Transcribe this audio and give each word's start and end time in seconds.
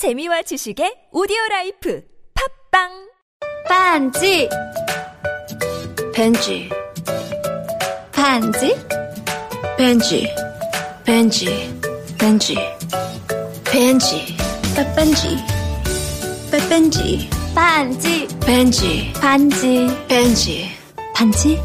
재미와 0.00 0.40
지식의 0.40 1.12
오디오 1.12 1.36
라이프 1.50 2.00
팝빵! 2.32 2.88
반지! 3.68 4.48
벤지. 6.14 6.70
반지? 8.10 8.74
벤지. 9.76 10.26
벤지. 11.04 11.44
벤지. 12.18 12.56
벤지. 13.66 14.36
빼뺀지. 14.74 15.36
빼뺀지. 16.50 17.30
반지. 17.54 18.26
벤지. 18.40 19.12
반지. 19.20 19.86
벤지. 20.08 20.70
반지? 21.14 21.60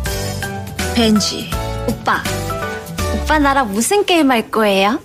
벤지. 0.93 1.49
오빠. 1.87 2.21
오빠 3.15 3.39
나랑 3.39 3.71
무슨 3.71 4.03
게임 4.03 4.29
할 4.29 4.51
거예요? 4.51 4.99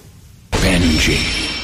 벤지 0.50 1.39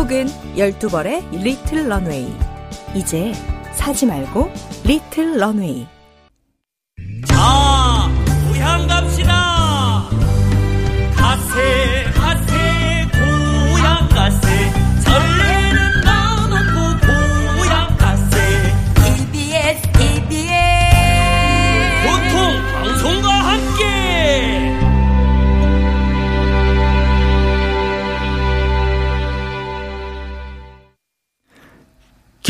혹은 0.00 0.28
12벌의 0.56 1.30
리틀 1.42 1.86
런웨이. 1.86 2.32
이제 2.94 3.34
사지 3.74 4.06
말고 4.06 4.50
리틀 4.84 5.38
런웨이. 5.38 5.86
자, 7.26 8.08
고향 8.48 8.86
갑시다. 8.86 10.08
가세, 11.14 12.09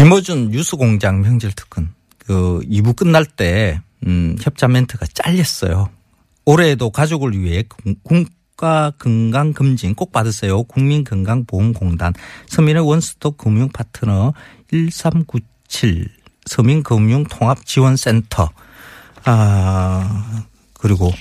김어준 0.05 0.49
뉴스공장 0.51 1.21
명절 1.21 1.53
특근 1.53 1.91
그 2.19 2.61
2부 2.65 2.97
끝날 2.97 3.27
때 3.27 3.81
음, 4.07 4.35
협자 4.41 4.67
멘트가 4.67 5.05
잘렸어요. 5.13 5.91
올해에도 6.47 6.89
가족을 6.89 7.39
위해 7.39 7.63
국- 7.69 8.03
국가 8.03 8.93
건강 8.99 9.53
검진 9.53 9.95
꼭 9.95 10.11
받으세요. 10.11 10.63
국민건강보험공단 10.63 12.15
서민의 12.47 12.83
원스톱 12.87 13.37
금융 13.37 13.69
파트너 13.69 14.33
1397 14.71 16.09
서민금융통합지원센터 16.47 18.49
아 19.27 20.45
그리고 20.73 21.13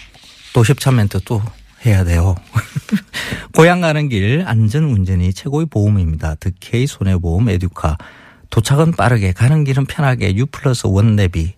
또 0.54 0.64
협차 0.64 0.92
멘트 0.92 1.20
또 1.26 1.42
해야 1.86 2.06
돼요. 2.06 2.36
고향 3.54 3.82
가는 3.82 4.08
길 4.08 4.46
안전 4.48 4.86
운전이 4.86 5.34
최고의 5.34 5.66
보험입니다. 5.66 6.36
득케이 6.36 6.88
손해보험 6.88 7.50
에듀카 7.50 7.98
도착은 8.50 8.94
빠르게 8.94 9.32
가는 9.32 9.64
길은 9.64 9.86
편하게 9.86 10.36
U 10.36 10.46
플러스 10.48 10.88
원 10.88 11.16
내비. 11.16 11.54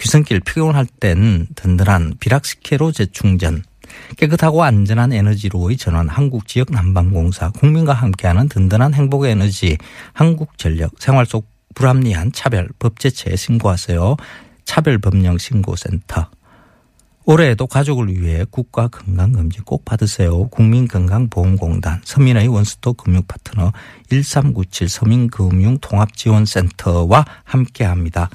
귀성길 0.00 0.40
피곤할 0.40 0.86
땐 0.86 1.46
든든한 1.54 2.14
비락스케로 2.20 2.92
재충전. 2.92 3.62
깨끗하고 4.16 4.62
안전한 4.62 5.12
에너지로의 5.12 5.76
전환 5.76 6.08
한국 6.08 6.46
지역 6.46 6.70
난방공사 6.70 7.50
국민과 7.50 7.92
함께하는 7.92 8.48
든든한 8.48 8.94
행복의 8.94 9.32
에너지 9.32 9.78
한국전력 10.12 10.94
생활 10.98 11.24
속 11.26 11.48
불합리한 11.74 12.32
차별 12.32 12.68
법제체에 12.78 13.36
신고하세요. 13.36 14.16
차별법령 14.64 15.38
신고센터 15.38 16.30
올해에도 17.26 17.66
가족을 17.66 18.08
위해 18.08 18.46
국가 18.50 18.86
건강검진 18.86 19.64
꼭 19.64 19.84
받으세요. 19.84 20.46
국민건강보험공단 20.48 22.00
서민의 22.04 22.46
원스톱 22.46 22.98
금융파트너 22.98 23.72
1397 24.08 24.88
서민금융통합지원센터와 24.88 27.24
함께합니다. 27.42 28.30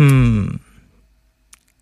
음, 0.00 0.50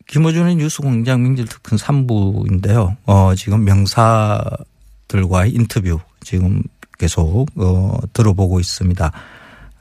김어준의 0.07 0.55
뉴스공장 0.57 1.23
명절특근 1.23 1.79
3부인데요. 1.79 2.97
어, 3.05 3.35
지금 3.35 3.65
명사들과의 3.65 5.53
인터뷰 5.53 5.99
지금 6.23 6.63
계속 6.97 7.47
어, 7.57 7.99
들어보고 8.13 8.61
있습니다. 8.61 9.11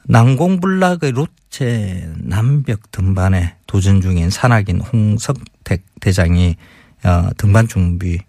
난공불락의 0.08 1.12
롯체 1.12 2.10
남벽 2.18 2.92
등반에 2.92 3.56
도전 3.68 4.02
중인 4.02 4.30
산악인 4.30 4.82
홍석택 4.82 5.84
대장이 6.00 6.56
어, 7.04 7.30
등반 7.38 7.68
준비를 7.68 8.24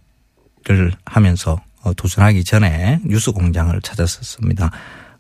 하면서 1.05 1.61
어, 1.83 1.95
도전하기 1.95 2.45
전에 2.45 3.01
뉴스 3.05 3.31
공장을 3.31 3.81
찾았었습니다. 3.81 4.71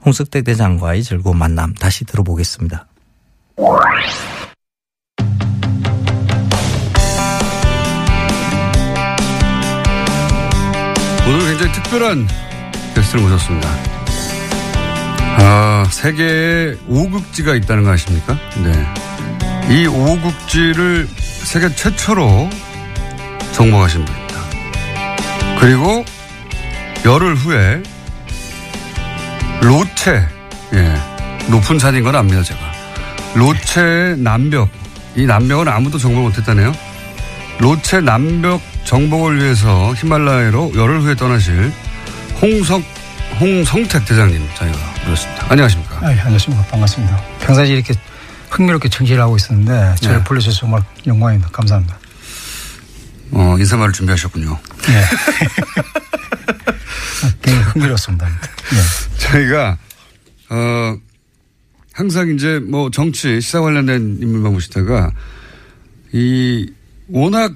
홍석택 0.04 0.44
대장과의 0.44 1.02
즐거운 1.02 1.38
만남 1.38 1.74
다시 1.74 2.04
들어보겠습니다. 2.04 2.86
오늘 11.26 11.40
굉장히 11.50 11.72
특별한 11.72 12.26
게스트를 12.94 13.22
모셨습니다. 13.22 13.87
아, 15.40 15.86
세계에 15.90 16.74
5극지가 16.88 17.62
있다는 17.62 17.84
거 17.84 17.90
아십니까? 17.90 18.36
네. 18.62 18.72
이 19.70 19.86
5극지를 19.86 21.06
세계 21.16 21.72
최초로 21.74 22.50
정복하신 23.52 24.04
분입니다. 24.04 24.40
그리고 25.60 26.04
열흘 27.04 27.34
후에 27.36 27.82
로체, 29.62 30.26
예, 30.74 30.94
높은 31.48 31.78
산인 31.78 32.02
건 32.02 32.16
압니다, 32.16 32.42
제가. 32.42 32.60
로체 33.34 34.16
남벽, 34.18 34.68
이 35.16 35.24
남벽은 35.24 35.68
아무도 35.68 35.98
정복 35.98 36.24
못했다네요. 36.24 36.72
로체 37.58 38.00
남벽 38.00 38.60
정복을 38.84 39.38
위해서 39.40 39.94
히말라야로 39.94 40.72
열흘 40.76 41.00
후에 41.00 41.14
떠나실 41.14 41.72
홍석 42.40 42.82
홍성택 43.40 44.04
대장님 44.04 44.42
저희가 44.56 44.78
모셨습니다. 45.06 45.46
안녕하십니까? 45.50 45.96
아, 46.02 46.08
안녕하십니까. 46.08 46.64
반갑습니다. 46.66 47.22
평상시 47.40 47.72
이렇게 47.72 47.94
흥미롭게 48.50 48.88
청취를 48.88 49.20
하고 49.20 49.36
있었는데 49.36 49.94
저를 50.00 50.18
네. 50.18 50.24
불러주셔서 50.24 50.58
정말 50.60 50.82
영광입니다. 51.06 51.50
감사합니다. 51.50 51.98
어, 53.30 53.56
인사말을 53.58 53.92
준비하셨군요. 53.92 54.58
네. 54.88 55.04
아, 57.22 57.32
굉장히 57.42 57.64
흥미롭습니다. 57.66 58.26
네. 58.26 59.18
저희가 59.18 59.78
어 60.50 60.96
항상 61.92 62.30
이제 62.30 62.58
뭐 62.58 62.90
정치 62.90 63.40
시사 63.40 63.60
관련된 63.60 64.18
인물만 64.20 64.52
모시다가 64.52 65.12
이 66.12 66.70
워낙 67.08 67.52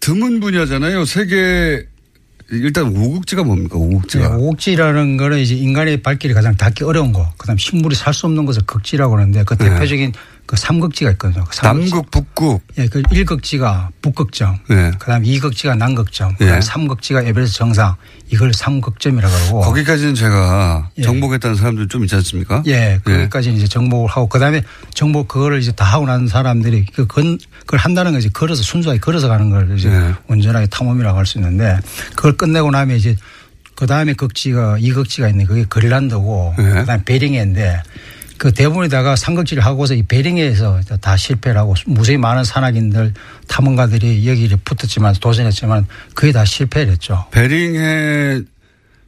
드문 0.00 0.40
분야잖아요. 0.40 1.04
세계 1.04 1.86
일단 2.50 2.96
오국지가 2.96 3.42
뭡니까? 3.42 3.76
오국지가. 3.76 4.28
네, 4.28 4.34
오곡지라는 4.34 5.16
거는 5.16 5.38
이제 5.38 5.54
인간의 5.56 6.02
발길이 6.02 6.32
가장 6.32 6.54
닿기 6.56 6.84
어려운 6.84 7.12
거, 7.12 7.28
그 7.36 7.46
다음 7.46 7.58
식물이 7.58 7.94
살 7.96 8.14
수 8.14 8.26
없는 8.26 8.46
것을 8.46 8.62
극지라고 8.66 9.16
하는데 9.16 9.42
그 9.44 9.56
네. 9.58 9.68
대표적인 9.68 10.12
그 10.46 10.56
삼극지가 10.56 11.10
있거든요. 11.12 11.44
그 11.44 11.56
삼극지. 11.56 11.90
남극, 11.90 12.10
북극. 12.10 12.62
예, 12.78 12.86
그 12.86 13.02
1극지가 13.02 13.88
북극점, 14.00 14.58
네. 14.68 14.92
그 14.98 15.06
다음 15.06 15.22
2극지가 15.24 15.76
남극점, 15.76 16.36
그 16.36 16.46
다음 16.46 16.56
예. 16.56 16.60
3극지가 16.60 17.26
에베레스트 17.26 17.58
정상, 17.58 17.96
이걸 18.28 18.52
삼극점이라고 18.54 19.34
그러고. 19.34 19.60
거기까지는 19.62 20.14
제가 20.14 20.90
예. 20.98 21.02
정복했다는 21.02 21.56
사람들 21.56 21.88
좀 21.88 22.04
있지 22.04 22.14
않습니까? 22.14 22.62
예, 22.66 23.00
거기까지 23.04 23.52
이제 23.54 23.66
정복을 23.66 24.08
하고 24.08 24.28
그다음에 24.28 24.62
정복 24.94 25.28
그거를 25.28 25.58
이제 25.58 25.72
다 25.72 25.84
하고 25.84 26.06
난 26.06 26.28
사람들이 26.28 26.86
그 26.94 27.06
건, 27.06 27.38
그걸 27.60 27.80
한다는 27.80 28.12
거 28.12 28.18
이제 28.18 28.28
걸어서 28.28 28.62
순수하게 28.62 29.00
걸어서 29.00 29.28
가는 29.28 29.50
걸 29.50 29.76
이제 29.76 29.88
네. 29.90 30.14
온전하게 30.28 30.68
탐험이라고 30.68 31.18
할 31.18 31.26
수 31.26 31.38
있는데 31.38 31.76
그걸 32.14 32.36
끝내고 32.36 32.70
나면 32.70 32.96
이제 32.96 33.16
그 33.74 33.86
다음에 33.86 34.12
극지가 34.14 34.76
이 34.78 34.92
극지가 34.92 35.28
있는데 35.28 35.48
그게 35.48 35.64
그린란드고 35.68 36.54
네. 36.56 36.64
그다음에 36.64 37.02
베링해인데 37.04 37.82
그 38.38 38.52
대부분에다가 38.52 39.16
삼극지를 39.16 39.64
하고서 39.64 39.94
이 39.94 40.02
베링해에서 40.02 40.80
다 41.00 41.16
실패를 41.16 41.58
하고 41.58 41.74
무수히 41.86 42.16
많은 42.16 42.44
산악인들 42.44 43.14
탐험가들이 43.48 44.28
여기를 44.28 44.58
붙었지만 44.64 45.14
도전했지만 45.20 45.86
거의 46.14 46.32
다 46.32 46.44
실패를 46.44 46.92
했죠. 46.92 47.24
베링해 47.30 48.42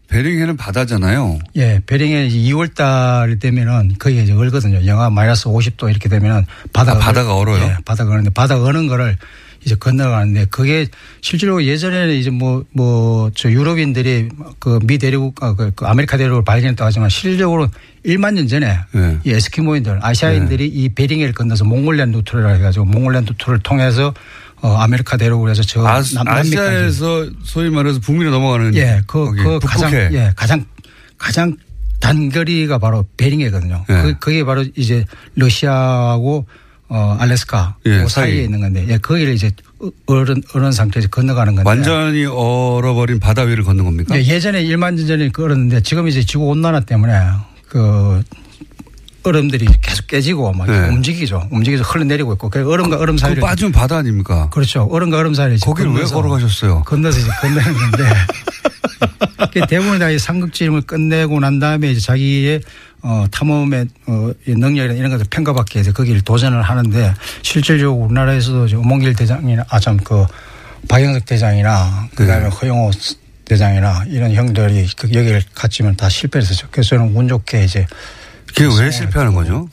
베링해는 0.09 0.57
바다잖아요. 0.57 1.39
예, 1.57 1.83
베링에 1.87 2.29
2월 2.29 2.75
달 2.75 3.39
되면은 3.39 3.97
거기에 3.99 4.23
이제 4.23 4.33
얼거든요. 4.33 4.87
영하 4.87 5.11
마이너스 5.11 5.45
50도 5.45 5.91
이렇게 5.91 6.09
되면은 6.09 6.47
바다가 6.73 6.99
아, 6.99 7.01
바다가 7.01 7.37
얼어요? 7.37 7.63
예, 7.63 7.77
바다가 7.85 8.11
얼는데 8.13 8.31
바다가 8.31 8.65
얼는 8.65 8.87
거를 8.87 9.19
이제 9.65 9.75
건너가는데 9.75 10.47
그게 10.47 10.87
실제로 11.21 11.63
예전에는 11.65 12.15
이제 12.15 12.31
뭐 12.31 12.65
뭐 12.73 13.31
저 13.35 13.51
유럽인들이 13.51 14.29
그 14.59 14.79
미 14.85 14.99
대륙 14.99 15.43
아, 15.43 15.55
그, 15.55 15.71
그 15.75 15.85
아메리카 15.87 16.17
대륙을 16.17 16.45
발견했다고 16.45 16.87
하지만 16.87 17.09
실질적으로 17.09 17.69
1만 18.07 18.35
년 18.35 18.47
전에 18.49 18.79
네. 18.93 19.19
이 19.25 19.31
에스키모인들 19.31 19.99
아시아인들이 20.03 20.67
이 20.67 20.89
베링해를 20.91 21.35
건너서 21.35 21.65
Mongolian 21.65 22.13
루트를 22.13 22.55
해가지고 22.57 22.85
Mongolian 22.87 23.25
루트를 23.27 23.59
통해서 23.61 24.15
어 24.63 24.77
아메리카 24.77 25.17
대륙으로 25.17 25.51
해서 25.51 25.63
저 25.63 25.85
아, 25.87 26.01
남- 26.15 26.25
남미까지 26.25 26.59
아시아에서 26.59 27.27
소위 27.45 27.71
말해서 27.71 28.01
북미로 28.01 28.31
넘어가는 28.31 28.75
예, 28.77 29.03
그, 29.07 29.25
거기 29.27 29.43
그 29.43 29.59
가장, 29.61 29.91
북극해. 29.91 30.09
예, 30.13 30.33
가장, 30.35 30.65
가장 31.19 31.57
단거리가 32.01 32.79
바로 32.79 33.05
베링해거든요. 33.17 33.85
예. 33.89 33.95
그, 34.03 34.19
그게 34.19 34.45
바로 34.45 34.65
이제 34.77 35.05
러시아하고 35.37 36.47
어, 36.91 37.17
알래스카 37.21 37.77
예, 37.87 37.91
그 37.91 38.09
사이. 38.09 38.31
사이 38.31 38.39
에 38.39 38.43
있는 38.45 38.61
건데, 38.61 38.87
예, 38.89 38.97
거기를 38.99 39.35
이제 39.35 39.51
얼은, 40.07 40.43
얼은 40.55 40.73
상태에서 40.73 41.09
건너가는 41.09 41.55
건데. 41.55 41.69
완전히 41.69 42.25
얼어버린 42.25 43.21
바다 43.21 43.43
위를 43.43 43.63
걷는 43.65 43.85
겁니까? 43.85 44.17
예, 44.17 44.25
예전에 44.25 44.65
1만 44.65 44.95
년 44.95 45.07
전에 45.07 45.29
걸었는데 45.29 45.83
지금 45.83 46.09
이제 46.09 46.25
지구 46.25 46.47
온난화 46.47 46.81
때문에 46.81 47.13
그 47.69 48.23
얼음들이 49.25 49.67
계속 49.83 50.07
깨지고 50.07 50.53
막 50.55 50.67
네. 50.71 50.89
움직이죠. 50.89 51.49
움직이서 51.51 51.83
흘러내리고 51.83 52.33
있고 52.35 52.49
그 52.49 52.67
얼음과 52.67 52.97
얼음 52.97 53.17
그거 53.17 53.27
사이를 53.27 53.43
빠지면 53.43 53.73
바다 53.73 53.99
아닙니까? 53.99 54.49
그렇죠. 54.51 54.89
얼음과 54.91 55.19
얼음 55.19 55.35
사이를 55.35 55.59
거기를 55.61 55.93
왜 55.93 56.05
걸어가셨어요? 56.05 56.85
건너서 56.87 57.19
이제 57.19 57.29
건너는 57.43 57.75
건데 57.75 58.05
그 59.53 59.61
대부분 59.69 59.99
다 59.99 60.11
이 60.11 60.19
삼국지림을 60.19 60.83
끝내고 60.83 61.41
난 61.41 61.59
다음에 61.59 61.91
이제 61.91 62.01
자기의 62.01 62.61
어, 63.03 63.27
탐험의 63.31 63.87
어, 64.07 64.31
이 64.47 64.55
능력이나 64.55 64.95
이런 64.95 65.11
것을 65.11 65.27
평가받기 65.31 65.77
위해서 65.77 65.93
거기를 65.93 66.21
도전을 66.23 66.63
하는데 66.63 67.15
실질적으로 67.43 68.05
우리나라에서도 68.05 68.67
이제 68.67 68.77
오몽길 68.77 69.15
대장이나 69.15 69.65
아 69.69 69.79
참 69.81 69.97
그 69.99 70.27
박영석 70.89 71.25
대장이나 71.27 72.09
그다음에 72.15 72.45
네. 72.45 72.49
허영호 72.51 72.91
대장이나 73.45 74.05
이런 74.09 74.33
형들이 74.33 74.87
그 74.97 75.09
여기를 75.13 75.43
갔지만 75.55 75.97
다 75.97 76.09
실패했었죠. 76.09 76.69
그래서 76.71 76.91
저는 76.91 77.17
운 77.17 77.29
좋게 77.29 77.65
이제 77.65 77.87
그게 78.47 78.65
왜 78.83 78.91
실패하는 78.91 79.35
거죠? 79.35 79.69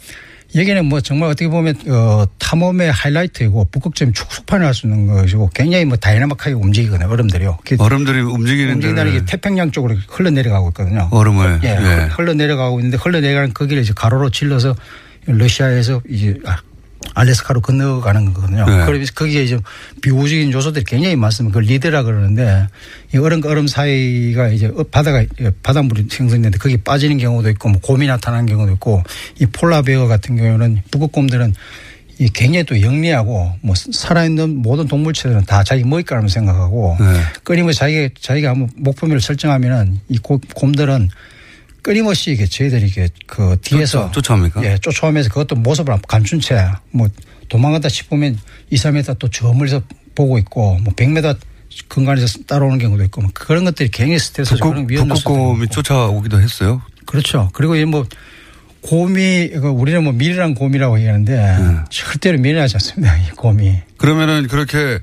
여기는 0.55 0.85
뭐 0.85 1.01
정말 1.01 1.29
어떻게 1.29 1.47
보면 1.49 1.75
어, 1.89 2.25
탐험의 2.39 2.91
하이라이트이고 2.91 3.67
북극점 3.71 4.13
축소판을 4.13 4.65
할 4.65 4.73
수 4.73 4.87
있는 4.87 5.07
것이고 5.07 5.49
굉장히 5.53 5.85
뭐 5.85 5.97
다이나믹하게 5.97 6.53
움직이거든요. 6.53 7.09
얼음들이요. 7.09 7.57
그 7.65 7.75
얼음들이 7.79 8.21
움직이는 8.21 8.75
움직인다는 8.75 9.11
게 9.13 9.25
태평양 9.25 9.71
쪽으로 9.71 9.95
흘러내려가고 10.07 10.69
있거든요. 10.69 11.09
얼음을 11.11 11.59
예, 11.63 11.69
예. 11.69 12.07
흘러내려가고 12.11 12.79
있는데 12.79 12.97
흘러내려가는 12.97 13.53
거기를 13.53 13.83
이제 13.83 13.93
가로로 13.95 14.29
질러서 14.29 14.75
러시아에서 15.27 16.01
이제 16.09 16.37
아, 16.45 16.57
알래스카로 17.13 17.61
건너가는 17.61 18.33
거거든요. 18.33 18.65
네. 18.65 18.85
그러면서 18.85 19.13
거기에 19.13 19.43
이제 19.43 19.57
비우적인 20.01 20.51
요소들이 20.51 20.83
굉장히 20.85 21.15
많습니다. 21.15 21.53
그걸 21.53 21.63
리드라 21.71 22.03
그러는데 22.03 22.67
이 23.13 23.17
얼음과 23.17 23.49
얼음 23.49 23.67
사이가 23.67 24.49
이제 24.49 24.67
어, 24.67 24.83
바다가 24.91 25.23
바닷물이 25.63 26.07
생성되는데 26.09 26.57
거기 26.57 26.77
빠지는 26.77 27.17
경우도 27.17 27.49
있고 27.51 27.69
뭐 27.69 27.79
곰이 27.81 28.07
나타나는 28.07 28.45
경우도 28.47 28.73
있고 28.73 29.03
이 29.39 29.45
폴라베어 29.45 30.07
같은 30.07 30.35
경우는 30.35 30.81
북극곰들은 30.91 31.53
이 32.17 32.29
굉장히 32.29 32.63
또 32.65 32.81
영리하고 32.81 33.51
뭐 33.61 33.75
살아있는 33.75 34.61
모든 34.61 34.87
동물체들은 34.87 35.45
다 35.45 35.63
자기 35.63 35.83
먹잇감을 35.83 36.29
생각하고 36.29 36.95
네. 36.99 37.05
끊임없이 37.43 37.79
자기 37.79 38.09
자기가 38.19 38.51
한번 38.51 38.69
목표물을 38.77 39.19
설정하면은 39.19 39.99
이 40.07 40.17
고- 40.19 40.39
곰들은 40.55 41.09
끊임없이 41.89 42.31
이게 42.31 42.47
저희들이 42.47 42.87
이게 42.87 43.07
그 43.27 43.57
뒤에서 43.61 44.09
쫓아- 44.09 44.11
쫓아옵니까? 44.13 44.63
예, 44.65 44.77
쫓아오면서 44.81 45.29
그것도 45.29 45.53
모습을 45.57 45.95
감춘 46.07 46.39
채 46.39 46.65
뭐 46.89 47.07
도망가다 47.47 47.89
싶으면 47.89 48.39
2, 48.71 48.75
3m 48.75 49.19
또 49.19 49.27
저 49.29 49.53
멀리서 49.53 49.83
보고 50.15 50.39
있고 50.39 50.79
뭐 50.79 50.91
100m 50.95 51.37
근간에서 51.87 52.39
따라오는 52.47 52.79
경우도 52.79 53.03
있고 53.03 53.21
뭐 53.21 53.29
그런 53.35 53.65
것들이 53.65 53.89
굉장히 53.89 54.17
스트레스 54.17 54.55
그런 54.55 54.73
북극, 54.73 54.89
위험 54.91 55.09
요소들이 55.11 55.23
북극곰이. 55.35 55.67
쫓아오기도 55.67 56.41
했어요. 56.41 56.81
그렇죠. 57.05 57.51
그리고 57.53 57.75
이뭐 57.75 58.03
곰이 58.81 59.49
그 59.49 59.67
우리는 59.67 60.03
뭐 60.03 60.11
미련한 60.11 60.55
곰이라고 60.55 60.97
얘기하는데 60.97 61.35
네. 61.35 61.75
절대로 61.91 62.39
미련하지 62.39 62.77
않습니다. 62.77 63.15
이 63.17 63.29
곰이. 63.35 63.75
그러면은 63.97 64.47
그렇게 64.47 64.97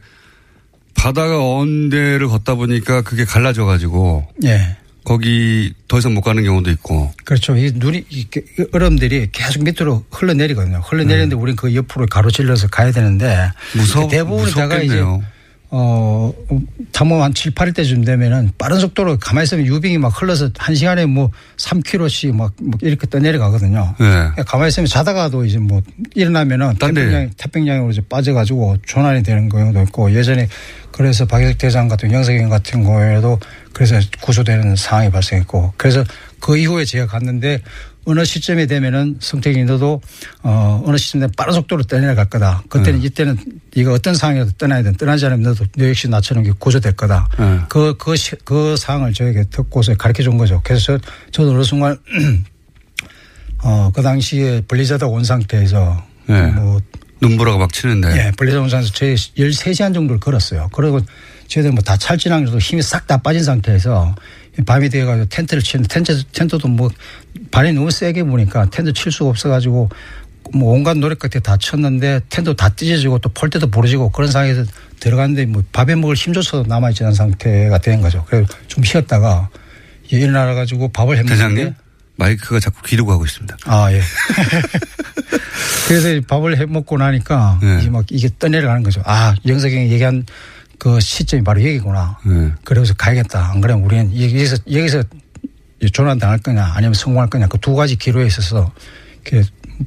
바다가 0.95 1.39
언 1.49 1.91
데를 1.91 2.27
걷다 2.27 2.57
보니까 2.57 3.03
그게 3.03 3.25
갈라져 3.25 3.65
가지고 3.67 4.27
예. 4.45 4.77
거기 5.05 5.75
더 5.89 5.99
이상 5.99 6.15
못 6.15 6.21
가는 6.21 6.43
경우도 6.45 6.71
있고 6.71 7.13
그렇죠. 7.25 7.57
이 7.57 7.73
눈이 7.75 8.05
이렇게 8.09 8.43
얼음들이 8.73 9.29
계속 9.33 9.65
밑으로 9.65 10.05
흘러내리거든요. 10.11 10.79
흘러내리는데 10.79 11.35
우리는 11.37 11.57
그 11.57 11.75
옆으로 11.75 12.07
가로질러서 12.07 12.69
가야 12.69 12.93
되는데 12.93 13.27
네. 13.27 13.51
무섭 13.77 14.09
대부분 14.11 14.51
다가 14.51 14.77
이제 14.79 14.95
무섭겠네요. 14.95 15.23
어 15.75 16.31
탐험 16.93 17.23
한 17.23 17.33
7, 17.33 17.53
8일 17.53 17.75
때쯤 17.75 18.05
되면은 18.05 18.53
빠른 18.59 18.79
속도로 18.79 19.17
가만히 19.19 19.45
있으면 19.45 19.65
유빙이 19.65 19.97
막 19.97 20.09
흘러서 20.21 20.51
한 20.59 20.75
시간에 20.75 21.07
뭐 21.07 21.31
3km씩 21.57 22.35
막, 22.35 22.53
막 22.61 22.79
이렇게 22.83 23.07
떠내려가거든요. 23.07 23.95
네. 23.99 24.43
가만히 24.45 24.69
있으면 24.69 24.87
자다가도 24.87 25.47
이제 25.47 25.59
뭐 25.59 25.81
일어나면은. 26.15 26.75
태평양, 26.79 27.31
태평양으로 27.39 27.91
이제 27.91 28.03
빠져가지고 28.07 28.77
조난이 28.85 29.23
되는 29.23 29.49
경우도 29.49 29.81
있고 29.85 30.15
예전에 30.15 30.47
그래서 30.93 31.25
박영석 31.25 31.57
대장 31.57 31.89
같은 31.89 32.13
영석이 32.13 32.43
같은 32.51 32.85
경우에도 32.85 33.41
그래서 33.73 33.99
구조되는 34.21 34.77
상황이 34.77 35.11
발생했고 35.11 35.73
그래서 35.79 36.05
그 36.39 36.59
이후에 36.59 36.85
제가 36.85 37.07
갔는데 37.07 37.63
어느 38.05 38.25
시점에 38.25 38.67
되면은 38.67 39.19
성택이 39.21 39.63
너도 39.65 40.01
어 40.43 40.83
어느 40.85 40.97
시점에 40.97 41.29
빠른 41.37 41.53
속도로 41.53 41.85
떠내려갈 41.85 42.25
거다. 42.29 42.65
그때는 42.69 43.01
네. 43.01 43.07
이때는 43.07 43.39
네가 43.77 43.93
어떤 43.93 44.15
상황이라도 44.15 44.53
떠나야 44.59 44.83
돼. 44.83 44.93
떠나지 44.93 45.25
않으면 45.27 45.43
너도 45.43 45.65
너 45.77 45.89
역시 45.89 46.09
나처럼 46.09 46.45
구조될 46.59 46.95
거다. 46.95 47.29
네. 47.39 47.61
그, 47.69 47.97
그, 47.97 48.17
시- 48.17 48.35
그 48.45 48.77
상황을 48.77 49.13
저에게 49.13 49.45
듣고서 49.51 49.95
가르쳐 49.95 50.23
준 50.25 50.37
거죠. 50.37 50.61
그래서 50.65 50.99
저- 50.99 51.05
저도 51.31 51.53
어느 51.53 51.63
순간 51.63 51.97
어, 53.65 53.93
그 53.95 54.03
당시에 54.03 54.63
블리자드 54.63 55.05
온 55.05 55.23
상태에서 55.25 56.05
네. 56.27 56.47
뭐 56.49 56.81
눈보라가 57.21 57.59
막 57.59 57.73
치는데 57.73 58.09
예, 58.17 58.33
블리자드 58.37 58.61
온 58.61 58.69
상태에서 58.69 58.93
저희 58.93 59.15
13시간 59.15 59.95
정도를 59.95 60.19
걸었어요. 60.19 60.69
그리고 60.73 61.01
저희들 61.47 61.71
뭐 61.73 61.83
다 61.85 61.97
탈진하고 61.97 62.59
힘이 62.59 62.83
싹 62.83 63.07
다 63.07 63.19
빠진 63.19 63.45
상태에서 63.45 64.15
밤이 64.67 64.89
되어가지고 64.91 65.29
텐트를 65.29 65.63
치는데 65.63 65.89
텐트, 65.89 66.25
텐트도 66.33 66.67
뭐 66.69 66.91
바람이 67.53 67.73
너무 67.73 67.91
세게 67.91 68.25
부니까 68.25 68.67
텐트 68.71 68.93
칠 68.93 69.13
수가 69.13 69.31
없어가지고 69.31 69.91
뭐 70.55 70.75
온갖 70.75 70.97
노력 70.99 71.21
끝에 71.21 71.41
다 71.41 71.57
쳤는데 71.57 72.21
텐트 72.29 72.55
다 72.57 72.69
찢어지고 72.75 73.19
또 73.21 73.29
폴대도 73.29 73.69
부러지고 73.71 74.11
그런 74.11 74.31
상황에서 74.31 74.65
들어갔는데 74.99 75.47
뭐 75.47 75.63
밥 75.73 75.84
해 75.84 75.95
먹을 75.95 76.17
힘조차도 76.17 76.65
남아있지 76.67 77.05
않은 77.05 77.15
상태가 77.15 77.79
된 77.79 78.01
거죠. 78.01 78.25
그래서 78.27 78.53
좀 78.67 78.83
쉬었다가 78.83 79.49
이제 80.05 80.19
일어나 80.19 80.53
가지고 80.55 80.89
밥을 80.89 81.17
해 81.17 81.23
먹는데 81.23 81.35
대장님 81.35 81.75
마이크가 82.17 82.61
자꾸 82.61 82.83
귀로 82.83 83.07
가고 83.07 83.25
있습니다. 83.25 83.57
아, 83.67 83.93
예. 83.93 84.01
그래서 85.89 86.11
이 86.11 86.21
밥을 86.21 86.59
해 86.59 86.67
먹고 86.67 86.99
나니까 86.99 87.59
네. 87.63 87.79
이제 87.81 87.91
막 87.91 88.05
이게 88.11 88.29
떠내려가는 88.39 88.83
거죠. 88.83 89.03
아, 89.05 89.35
영석이 89.47 89.75
형이 89.75 89.91
얘기한 89.93 90.25
그 90.79 91.01
시점이 91.01 91.45
바로 91.45 91.61
여기구나. 91.61 92.19
네. 92.25 92.53
그래서 92.65 92.95
가야겠다. 92.95 93.53
안 93.53 93.61
그러면 93.61 93.85
우리는 93.85 94.13
여기서, 94.21 94.57
여기서 94.71 95.03
조난 95.91 96.19
당할 96.19 96.39
거냐 96.39 96.73
아니면 96.75 96.95
성공할 96.95 97.29
거냐 97.31 97.47
그 97.49 97.59
두 97.59 97.75
가지 97.75 97.97
기로에 97.97 98.27
있어서 98.27 98.73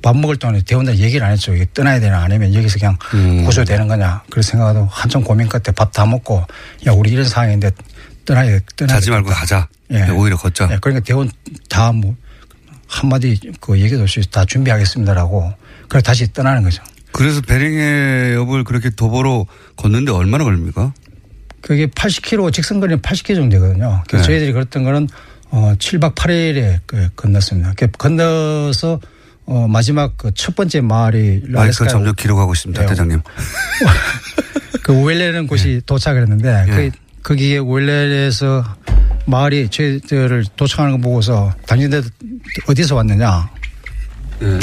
밥 0.01 0.15
먹을 0.17 0.35
동안에 0.37 0.61
대원들 0.61 0.97
얘기를 0.99 1.25
안 1.25 1.31
했죠. 1.33 1.53
이게 1.53 1.65
떠나야 1.73 1.99
되나 1.99 2.23
아니면 2.23 2.53
여기서 2.53 2.79
그냥 2.79 2.97
음. 3.13 3.45
구조되는 3.45 3.87
거냐. 3.87 4.23
그래서 4.29 4.51
생각하고 4.51 4.87
한참 4.91 5.23
고민 5.23 5.47
끝에 5.47 5.73
밥 5.75 5.91
다 5.91 6.05
먹고 6.05 6.43
야, 6.87 6.91
우리 6.91 7.11
이런 7.11 7.23
상황인데 7.25 7.71
떠나야, 8.25 8.59
떠나야 8.75 8.95
자지 8.97 9.11
말고 9.11 9.29
가자. 9.29 9.67
예. 9.91 9.99
네, 10.05 10.09
오히려 10.11 10.35
걷자. 10.37 10.67
예, 10.71 10.77
그러니까 10.81 11.03
대원 11.05 11.29
다 11.69 11.91
뭐 11.91 12.15
한마디 12.87 13.39
그 13.61 13.79
얘기도 13.79 14.01
없이 14.03 14.21
다 14.29 14.45
준비하겠습니다라고 14.45 15.53
그래 15.89 16.01
다시 16.01 16.31
떠나는 16.33 16.63
거죠. 16.63 16.83
그래서 17.11 17.41
베링해 17.41 18.33
엽을 18.35 18.63
그렇게 18.63 18.89
도보로 18.89 19.47
걷는데 19.77 20.11
얼마나 20.11 20.43
걸립니까? 20.43 20.93
그게 21.61 21.87
80km 21.87 22.53
직선 22.53 22.79
거리는 22.79 23.01
80km 23.01 23.35
정도 23.35 23.55
되거든요. 23.59 24.03
그래서 24.07 24.23
네. 24.23 24.33
저희들이 24.33 24.53
걸었던 24.53 24.83
거는 24.83 25.07
어 25.51 25.73
7박 25.77 26.15
8일에 26.15 26.79
그 26.85 27.09
건넜습니다. 27.15 27.73
그 27.77 27.87
건너서 27.91 28.99
어 29.45 29.67
마지막 29.67 30.17
그 30.17 30.31
첫 30.33 30.55
번째 30.55 30.81
마을이 30.81 31.43
마이크가 31.47 31.87
점점 31.89 32.13
가고 32.35 32.53
있습니다, 32.53 32.81
네. 32.81 32.87
대장님. 32.87 33.21
그 34.83 34.91
우엘레라는 34.93 35.47
곳이 35.47 35.81
도착을 35.85 36.21
했는데 36.23 36.65
예. 36.67 36.71
그 36.71 36.91
거기에 37.23 37.57
우엘레에서 37.59 38.63
마을이 39.25 39.69
저희들을 39.69 40.45
도착하는 40.55 40.91
거 40.93 40.97
보고서 40.99 41.53
당신들 41.67 42.03
어디서 42.67 42.95
왔느냐. 42.95 43.49
네. 44.39 44.59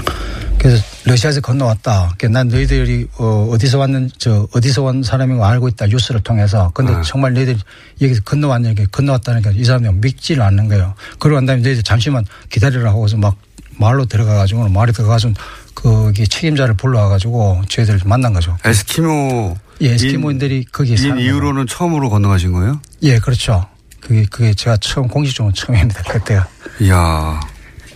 그래서 0.59 0.85
러시아에서 1.05 1.41
건너왔다. 1.41 2.15
그난 2.19 2.49
너희들이 2.49 3.09
어, 3.19 3.49
어디서 3.51 3.79
왔는 3.79 4.11
저 4.19 4.47
어디서 4.53 4.83
온 4.85 5.03
사람인 5.03 5.39
거 5.39 5.45
알고 5.45 5.69
있다. 5.69 5.87
뉴스를 5.87 6.21
통해서. 6.23 6.71
근데 6.75 6.93
아. 6.95 7.03
정말 7.03 7.33
너희들이 7.35 7.59
여기서 8.01 8.23
건너왔냐, 8.23 8.75
건너왔다니까 8.91 9.51
이 9.53 9.65
사람이 9.65 9.89
믿지를 10.01 10.43
않는 10.43 10.69
거예요. 10.69 10.95
그러고 11.19 11.37
난 11.41 11.47
다음에 11.47 11.63
너희들 11.63 11.83
잠시만 11.83 12.25
기다리라 12.51 12.91
하고서 12.91 13.17
막 13.17 13.37
말로 13.79 14.05
들어가 14.05 14.35
가지고 14.35 14.69
말이 14.69 14.93
들어가서 14.93 15.33
거기 15.75 16.29
책임자를 16.29 16.75
불러와 16.75 17.09
가지고 17.09 17.63
저희들 17.69 18.01
만난 18.05 18.33
거죠. 18.33 18.57
에스키모. 18.65 19.57
예, 19.81 19.95
에스키모인들이 19.95 20.67
거기에 20.71 20.95
인 20.97 21.19
이후로는 21.19 21.67
처음으로 21.67 22.11
건너가신 22.11 22.53
거예요? 22.53 22.81
예, 23.03 23.19
그렇죠. 23.19 23.67
그게 24.01 24.25
그게 24.31 24.55
제가 24.55 24.77
처음 24.77 25.09
공식적으로 25.09 25.53
처음입니다. 25.53 26.03
그때가 26.03 26.47
이야. 26.81 27.41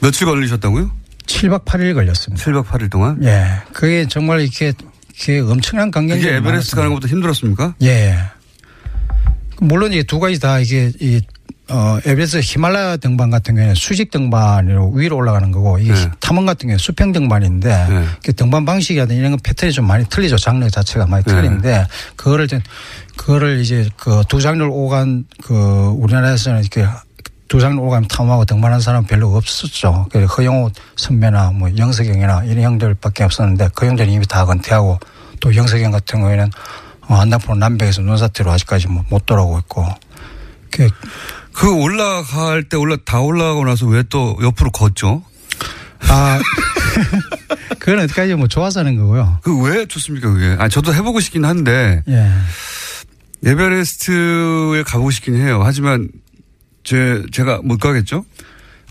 며칠 0.00 0.26
걸리셨다고요? 0.26 0.90
7박 1.26 1.64
8일 1.64 1.94
걸렸습니다. 1.94 2.44
7박 2.44 2.64
8일 2.66 2.90
동안? 2.90 3.22
예, 3.24 3.46
그게 3.72 4.06
정말 4.08 4.40
이렇게 4.40 4.72
그게 5.18 5.40
엄청난 5.40 5.90
강경이 5.90 6.20
그게 6.20 6.36
에베레스트 6.36 6.76
가는 6.76 6.90
것보다 6.90 7.08
힘들었습니까? 7.08 7.74
예. 7.82 8.16
물론 9.60 9.92
이게 9.92 10.02
두 10.02 10.20
가지 10.20 10.38
다 10.38 10.58
이게 10.58 10.92
이 11.00 11.20
어, 11.68 11.98
에베레스트 12.04 12.40
히말라야 12.42 12.98
등반 12.98 13.30
같은 13.30 13.54
경우에는 13.54 13.74
수직 13.74 14.10
등반으로 14.12 14.90
위로 14.92 15.16
올라가는 15.16 15.50
거고 15.50 15.78
이게 15.78 15.92
네. 15.94 16.10
탐험 16.20 16.46
같은 16.46 16.68
경우는 16.68 16.78
수평 16.78 17.10
등반인데 17.12 17.68
네. 17.88 18.04
그 18.24 18.32
등반 18.34 18.64
방식이라든지 18.64 19.18
이런 19.18 19.32
건 19.32 19.40
패턴이 19.42 19.72
좀 19.72 19.86
많이 19.86 20.04
틀리죠. 20.08 20.36
장르 20.36 20.68
자체가 20.70 21.06
많이 21.06 21.24
네. 21.24 21.32
틀린데 21.32 21.86
그거를 22.14 22.44
이제 22.44 22.60
그거를 23.16 23.60
이제 23.60 23.88
그 23.96 24.22
두 24.28 24.40
장르를 24.40 24.68
오간 24.70 25.24
그 25.42 25.54
우리나라에서는 25.98 26.60
이렇게 26.60 26.86
두 27.48 27.60
장르 27.60 27.80
오가면 27.80 28.08
탐험하고 28.08 28.44
등반하는 28.44 28.80
사람은 28.80 29.06
별로 29.06 29.34
없었죠. 29.36 30.06
그 30.10 30.24
허영호 30.24 30.70
선배나 30.96 31.52
뭐 31.52 31.68
영석영이나 31.76 32.44
이런 32.44 32.64
형들밖에 32.64 33.22
없었는데 33.24 33.68
그 33.74 33.86
형들이 33.86 34.12
이미 34.12 34.26
다 34.26 34.44
건퇴하고 34.44 34.98
또 35.40 35.54
영석영 35.54 35.92
같은 35.92 36.20
경우에는 36.20 36.50
어, 37.08 37.14
안남포 37.16 37.54
남백에서 37.54 38.02
논사태로 38.02 38.50
아직까지 38.50 38.88
뭐못 38.88 39.26
돌아오고 39.26 39.58
있고 39.60 39.86
그 40.70 40.88
그 41.52 41.72
올라갈 41.74 42.64
때 42.64 42.76
올라 42.76 42.96
다 43.02 43.20
올라가고 43.20 43.64
나서 43.64 43.86
왜 43.86 44.02
또 44.10 44.36
옆으로 44.42 44.70
걷죠? 44.72 45.22
아, 46.06 46.38
그건 47.78 48.00
어디까지 48.04 48.34
뭐 48.34 48.46
좋아서 48.46 48.80
하는 48.80 48.96
거고요. 48.98 49.38
그 49.42 49.58
왜 49.62 49.86
좋습니까 49.86 50.30
그게? 50.30 50.54
아 50.58 50.68
저도 50.68 50.92
해보고 50.92 51.20
싶긴 51.20 51.46
한데 51.46 52.02
예. 52.08 52.30
에베레스트에 53.46 54.82
가보고 54.82 55.10
싶긴 55.10 55.36
해요. 55.36 55.62
하지만 55.64 56.08
제 56.86 57.20
제가 57.32 57.60
못 57.64 57.78
가겠죠? 57.78 58.24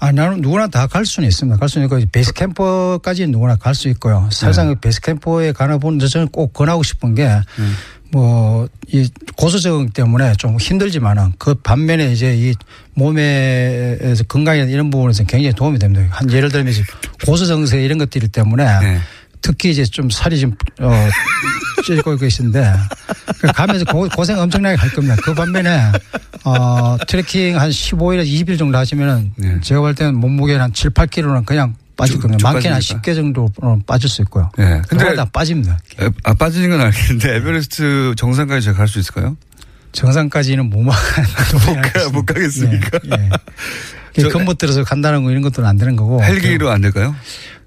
아, 0.02 0.12
나는 0.12 0.42
누구나 0.42 0.68
다 0.68 0.86
갈 0.88 1.06
수는 1.06 1.30
있습니다. 1.30 1.58
갈 1.58 1.70
수는 1.70 1.88
있고, 1.88 1.98
베이스 2.12 2.34
캠프까지 2.34 3.28
누구나 3.28 3.56
갈 3.56 3.74
수 3.74 3.88
있고요. 3.90 4.28
사실상 4.32 4.68
그 4.68 4.76
베이스 4.76 5.00
캠프에 5.00 5.54
가나 5.54 5.78
보는 5.78 6.06
저는 6.06 6.28
꼭 6.28 6.52
권하고 6.52 6.84
싶은 6.84 7.16
게, 7.16 7.30
뭐, 8.12 8.68
이 8.88 9.10
고소 9.38 9.60
적응 9.60 9.90
때문에 9.90 10.34
좀 10.38 10.58
힘들지만은 10.60 11.34
그 11.40 11.56
반면에 11.56 12.12
이제 12.12 12.36
이 12.36 12.54
몸에서 12.94 14.24
건강이나 14.26 14.66
이런 14.68 14.90
부분에서 14.90 15.24
굉장히 15.24 15.54
도움이 15.56 15.80
됩니다. 15.80 16.06
한 16.12 16.30
예를 16.30 16.52
들면 16.52 16.74
이제 16.74 16.84
고소 17.26 17.46
정세 17.46 17.82
이런 17.82 17.98
것들 17.98 18.28
때문에 18.28 18.66
네. 18.80 19.00
특히 19.46 19.70
이제 19.70 19.84
좀 19.86 20.10
살이 20.10 20.40
좀, 20.40 20.56
어, 20.80 21.08
찌고 21.86 22.18
계신데, 22.18 22.74
그 23.42 23.48
가면서 23.54 23.86
고, 23.86 24.10
고생 24.10 24.40
엄청나게 24.40 24.76
할 24.76 24.90
겁니다. 24.92 25.16
그 25.24 25.36
반면에, 25.36 25.92
어, 26.46 26.98
트레킹 27.08 27.60
한 27.60 27.70
15일에서 27.70 28.26
20일 28.26 28.58
정도 28.58 28.80
하시면은, 28.80 29.34
네. 29.38 29.60
제가 29.62 29.82
볼 29.82 29.94
때는 29.94 30.16
몸무게는 30.16 30.62
한 30.62 30.74
7, 30.74 30.90
8kg는 30.90 31.46
그냥 31.46 31.76
빠질 31.96 32.16
쭉- 32.16 32.24
겁니다. 32.24 32.40
쭉 32.40 32.44
많게는 32.54 32.74
한 32.74 32.80
빠지니까. 32.80 33.02
10개 33.04 33.16
정도 33.16 33.48
어, 33.62 33.78
빠질 33.86 34.10
수 34.10 34.24
있고요. 34.24 34.50
네. 34.58 34.82
근데- 34.90 35.14
다 35.14 35.26
빠집니다. 35.26 35.78
에, 36.02 36.10
아 36.24 36.34
빠지는 36.34 36.72
건 36.72 36.82
알겠는데 36.82 37.36
에베레스트 37.36 38.16
정상까지 38.18 38.66
제가 38.66 38.78
갈 38.78 38.88
수 38.88 38.98
있을까요? 39.00 39.38
정상까지는 39.92 40.70
못, 40.72 40.82
못, 40.84 40.92
가- 40.92 42.10
못 42.12 42.26
가겠습니까? 42.26 43.00
예. 43.18 43.30
예. 44.18 44.22
저- 44.24 44.30
근못 44.30 44.58
들어서 44.58 44.84
간다는 44.84 45.24
거 45.24 45.30
이런 45.30 45.42
것들은 45.44 45.68
안 45.68 45.78
되는 45.78 45.96
거고. 45.96 46.22
헬기로 46.24 46.70
안 46.72 46.82
될까요? 46.82 47.16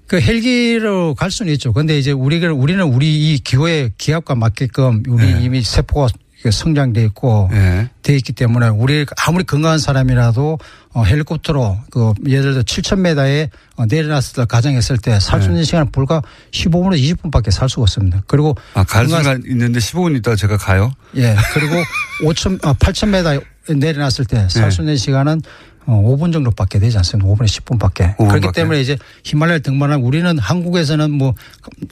그 0.09 0.19
헬기로 0.19 1.13
갈 1.13 1.29
수는 1.29 1.53
있죠. 1.53 1.71
근데 1.71 1.97
이제 1.99 2.11
우리가 2.11 2.51
우리는 2.51 2.83
우리 2.83 3.33
이 3.35 3.37
기호의 3.37 3.91
기압과 3.99 4.33
맞게끔 4.33 5.03
우리 5.07 5.33
네. 5.33 5.39
이미 5.43 5.61
세포가 5.61 6.07
성장돼 6.49 7.03
있고 7.05 7.49
예. 7.51 7.89
돼 8.01 8.15
있기 8.15 8.33
때문에 8.33 8.69
우리 8.69 9.05
아무리 9.27 9.43
건강한 9.43 9.77
사람이라도 9.77 10.57
어, 10.93 11.03
헬리콥터로 11.03 11.77
그 11.91 12.13
예를 12.25 12.53
들어 12.53 12.63
7,000m에 12.63 13.49
어, 13.75 13.85
내려놨을 13.85 14.33
때 14.35 14.45
가정했을 14.45 14.97
때 14.97 15.19
살 15.19 15.41
수 15.43 15.49
있는 15.49 15.63
시간은 15.63 15.91
불과 15.91 16.23
15분에서 16.51 16.97
20분밖에 17.17 17.51
살 17.51 17.69
수가 17.69 17.83
없습니다. 17.83 18.23
그리고 18.25 18.55
아, 18.73 18.83
갈 18.83 19.03
건강한 19.05 19.41
수가 19.41 19.47
있는데 19.51 19.79
15분 19.79 20.17
있다가 20.17 20.35
제가 20.35 20.57
가요? 20.57 20.91
예. 21.17 21.35
그리고 21.53 21.75
5천, 22.23 22.65
아, 22.65 22.73
8,000m 22.73 23.43
내려놨을 23.77 24.25
때 24.27 24.47
살수 24.49 24.77
네. 24.77 24.83
있는 24.83 24.95
시간은 24.97 25.41
어, 25.89 26.01
5분 26.03 26.31
정도밖에 26.31 26.77
되지 26.77 26.97
않습니다. 26.97 27.27
5분에 27.27 27.45
10분밖에. 27.45 28.15
5분 28.17 28.29
그렇기. 28.29 28.51
때문에 28.53 28.79
이제 28.79 28.95
히말라야 29.23 29.59
등반한 29.59 30.01
우리는 30.01 30.37
한국에서는 30.37 31.09
뭐 31.09 31.33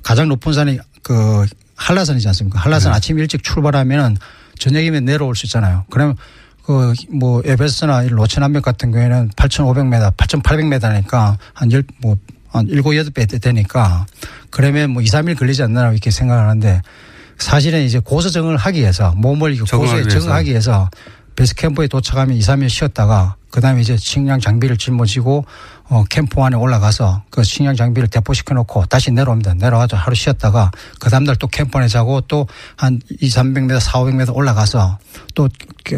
가장 0.03 0.27
높은 0.29 0.53
산이 0.53 0.77
그 1.01 1.45
한라산이지 1.75 2.27
않습니까? 2.27 2.59
한라산 2.59 2.91
네. 2.91 2.97
아침 2.97 3.17
일찍 3.17 3.43
출발하면 3.43 4.17
저녁이면 4.59 5.05
내려올 5.05 5.35
수 5.35 5.47
있잖아요. 5.47 5.85
그러면 5.89 6.15
그뭐이 6.63 8.09
로체남맥 8.09 8.61
같은 8.61 8.91
경우에는 8.91 9.29
8,500m, 9.35 10.15
8,800m니까 10.15 11.37
한 11.53 11.71
열, 11.71 11.83
뭐, 11.99 12.17
한 12.49 12.67
일곱, 12.67 12.95
여덟 12.95 13.11
배 13.11 13.25
되니까 13.25 14.05
그러면 14.51 14.91
뭐 14.91 15.01
2, 15.01 15.05
3일 15.05 15.37
걸리지 15.39 15.63
않나 15.63 15.91
이렇게 15.91 16.11
생각하는데 16.11 16.81
사실은 17.39 17.83
이제 17.83 17.99
고소정을 17.99 18.57
하기 18.57 18.79
위해서 18.81 19.11
몸을 19.15 19.57
고소에 19.59 20.01
위해서. 20.01 20.09
적응하기 20.09 20.49
위해서 20.51 20.89
베이스 21.37 21.53
캠프에 21.55 21.87
도착하면 21.87 22.35
2, 22.35 22.39
3일 22.39 22.67
쉬었다가 22.67 23.35
그다음에 23.51 23.79
이제 23.79 23.95
식량 23.95 24.39
장비를 24.39 24.75
짊어지고 24.77 25.45
어 25.89 26.03
캠프 26.09 26.41
안에 26.41 26.57
올라가서 26.57 27.21
그 27.29 27.43
식량 27.43 27.75
장비를 27.75 28.09
대포시켜 28.09 28.55
놓고 28.55 28.85
다시 28.87 29.11
내려옵니다. 29.11 29.53
내려가서 29.53 29.95
하루 29.97 30.15
쉬었다가 30.15 30.71
그 30.99 31.09
다음 31.11 31.23
날 31.23 31.37
또 31.37 31.47
캠프 31.47 31.77
안에 31.77 31.87
자고 31.87 32.21
또 32.21 32.47
한 32.75 32.99
2, 33.21 33.29
300m, 33.29 33.79
4, 33.79 33.99
500m 33.99 34.35
올라가서 34.35 34.97
또 35.35 35.47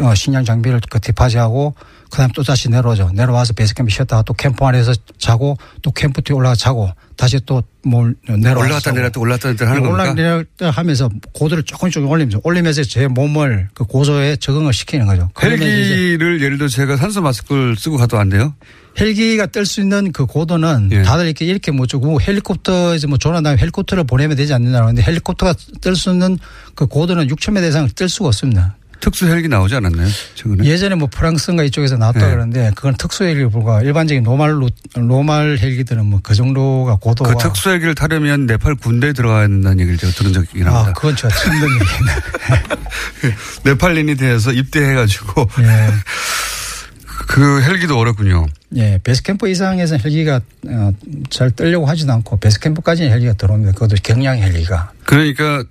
어, 0.02 0.14
식량 0.14 0.44
장비를 0.44 0.80
그 0.90 1.00
디파지하고 1.00 1.74
그 2.10 2.16
다음 2.18 2.30
또 2.34 2.42
다시 2.42 2.68
내려오죠. 2.68 3.10
내려와서 3.14 3.52
베이스 3.52 3.74
캠프 3.74 3.90
쉬었다가 3.90 4.22
또 4.22 4.34
캠프 4.34 4.64
안에서 4.64 4.92
자고 5.18 5.56
또 5.82 5.90
캠프 5.92 6.20
뒤에 6.22 6.34
올라가 6.34 6.54
자고 6.54 6.90
다시 7.16 7.38
또뭘 7.40 8.14
내려와서 8.28 8.60
올라갔다 8.60 8.92
내렸다 8.92 9.20
올라갔다 9.20 9.48
내렸다 9.48 9.70
하는 9.70 9.82
겁니까? 9.82 10.02
올라내렸다 10.02 10.70
하면서 10.70 11.08
고도를 11.32 11.62
조금 11.64 11.90
조금 11.90 12.08
올리면서 12.08 12.40
올리면서 12.42 12.82
제 12.82 13.06
몸을 13.06 13.68
그 13.74 13.84
고소에 13.84 14.36
적응을 14.36 14.72
시키는 14.72 15.06
거죠. 15.06 15.30
이제 15.40 15.46
헬기를 15.46 16.42
예를 16.42 16.58
들어 16.58 16.68
제가 16.68 16.96
산소 16.96 17.20
마스크를 17.22 17.76
쓰고 17.76 17.96
가도 17.96 18.18
안 18.18 18.28
돼요? 18.28 18.54
헬기가 18.98 19.46
뜰 19.46 19.64
수 19.64 19.80
있는 19.80 20.10
그 20.10 20.26
고도는 20.26 20.88
예. 20.90 21.02
다들 21.02 21.26
이렇게 21.26 21.44
이렇게 21.44 21.70
못 21.70 21.86
주고 21.86 22.20
헬리콥터에서 22.20 23.06
뭐 23.06 23.18
조난 23.18 23.42
다음에 23.44 23.56
헬리콥터를 23.60 24.02
보내면 24.04 24.36
되지 24.36 24.52
않느냐고 24.52 24.88
하는데 24.88 25.00
헬리콥터가 25.00 25.54
뜰 25.80 25.94
수 25.94 26.10
있는 26.10 26.38
그 26.74 26.86
고도는 26.86 27.28
6,000m 27.28 27.68
이상 27.68 27.88
뜰 27.94 28.08
수가 28.08 28.28
없습니다. 28.28 28.76
특수 29.00 29.26
헬기 29.26 29.48
나오지 29.48 29.74
않았나요? 29.76 30.08
최근에? 30.34 30.64
예전에 30.68 30.94
뭐 30.94 31.08
프랑스인가 31.10 31.62
이쪽에서 31.64 31.96
나왔다 31.96 32.20
네. 32.20 32.30
그러는데 32.30 32.70
그건 32.74 32.94
특수 32.96 33.24
헬기에 33.24 33.46
불과 33.46 33.80
일반적인 33.82 34.22
노말 34.22 34.60
루- 34.60 34.68
노말 34.96 35.58
헬기들은 35.60 36.06
뭐 36.06 36.20
그 36.22 36.34
정도가 36.34 36.96
고도가 36.96 37.32
그 37.34 37.38
특수 37.42 37.70
헬기를 37.70 37.94
타려면 37.94 38.46
네팔 38.46 38.74
군대에 38.76 39.12
들어가야 39.12 39.48
된다는 39.48 39.80
얘기를 39.80 39.98
제가 39.98 40.12
들은 40.12 40.32
적이 40.32 40.46
있긴 40.52 40.68
아, 40.68 40.74
합니다. 40.80 40.92
그건 40.92 41.16
제가 41.16 41.34
처음 41.34 41.58
듣는 41.60 41.74
얘기입니다. 41.80 43.36
네팔린이 43.64 44.14
돼서 44.16 44.52
입대해 44.52 44.94
가지고 44.94 45.48
예. 45.60 45.90
그 47.28 47.62
헬기도 47.62 47.96
어렵군요. 47.98 48.46
예, 48.76 48.98
베스캠프 49.04 49.48
이상에서 49.48 49.96
헬기가 49.96 50.40
어, 50.68 50.92
잘 51.30 51.50
뜨려고 51.50 51.86
하지도 51.86 52.12
않고 52.12 52.38
베스캠프까지는 52.40 53.10
헬기가 53.12 53.32
들어옵니다. 53.34 53.72
그것도 53.72 53.96
경량 54.02 54.38
헬기가. 54.38 54.90
그러니까 55.04 55.62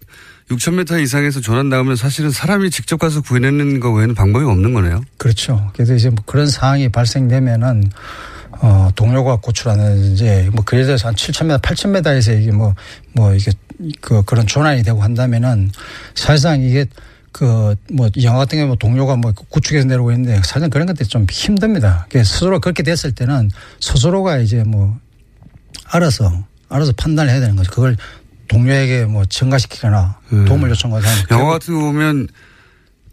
6,000m 0.49 1.01
이상에서 1.03 1.41
조난 1.41 1.69
나오면 1.69 1.95
사실은 1.95 2.31
사람이 2.31 2.71
직접 2.71 2.97
가서 2.97 3.21
구해내는 3.21 3.79
거 3.79 3.91
외에는 3.91 4.15
방법이 4.15 4.45
없는 4.45 4.73
거네요. 4.73 5.01
그렇죠. 5.17 5.69
그래서 5.73 5.93
이제 5.93 6.09
뭐 6.09 6.23
그런 6.25 6.47
상황이 6.47 6.89
발생되면은 6.89 7.91
어, 8.61 8.89
동료가 8.95 9.37
구출하는지 9.37 10.49
뭐 10.51 10.63
그래도 10.65 10.91
한 10.91 11.15
7,000m, 11.15 11.61
8,000m에서 11.61 12.41
이게 12.41 12.51
뭐, 12.51 12.73
뭐 13.13 13.33
이게 13.33 13.51
그 14.01 14.23
그런 14.23 14.47
조난이 14.47 14.83
되고 14.83 15.01
한다면은 15.01 15.71
사실상 16.15 16.61
이게 16.61 16.85
그 17.31 17.75
뭐 17.91 18.09
영화 18.23 18.39
같은 18.39 18.57
경우 18.57 18.67
뭐 18.67 18.75
동료가 18.75 19.15
뭐 19.15 19.31
구축해서 19.31 19.87
내려오고 19.87 20.11
있는데 20.11 20.35
사실은 20.37 20.69
그런 20.69 20.87
것들이 20.87 21.07
좀 21.07 21.25
힘듭니다. 21.29 22.07
그래서 22.09 22.33
스스로 22.33 22.59
그렇게 22.59 22.83
됐을 22.83 23.11
때는 23.11 23.51
스스로가 23.79 24.37
이제 24.39 24.63
뭐 24.63 24.97
알아서 25.85 26.43
알아서 26.69 26.91
판단을 26.93 27.31
해야 27.31 27.39
되는 27.39 27.55
거죠. 27.55 27.71
그걸 27.71 27.97
동료에게 28.49 29.05
뭐 29.05 29.23
전가시키거나 29.25 30.19
음. 30.33 30.45
도움을 30.45 30.69
요청하거나 30.71 31.07
영화 31.31 31.51
같은 31.53 31.73
거 31.73 31.79
보면 31.79 32.27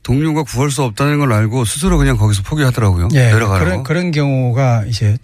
동료가 0.03 0.43
구할 0.45 0.71
수 0.71 0.83
없다는 0.83 1.19
걸 1.19 1.33
알고 1.33 1.65
스스로 1.65 1.99
그냥 1.99 2.17
거기서 2.17 2.43
포기하더라고요. 2.43 3.09
예, 3.15 3.33
내려가라고. 3.33 3.59
그런 3.65 3.83
그런 3.83 4.11
경우가 4.13 4.85
이제 4.87 5.17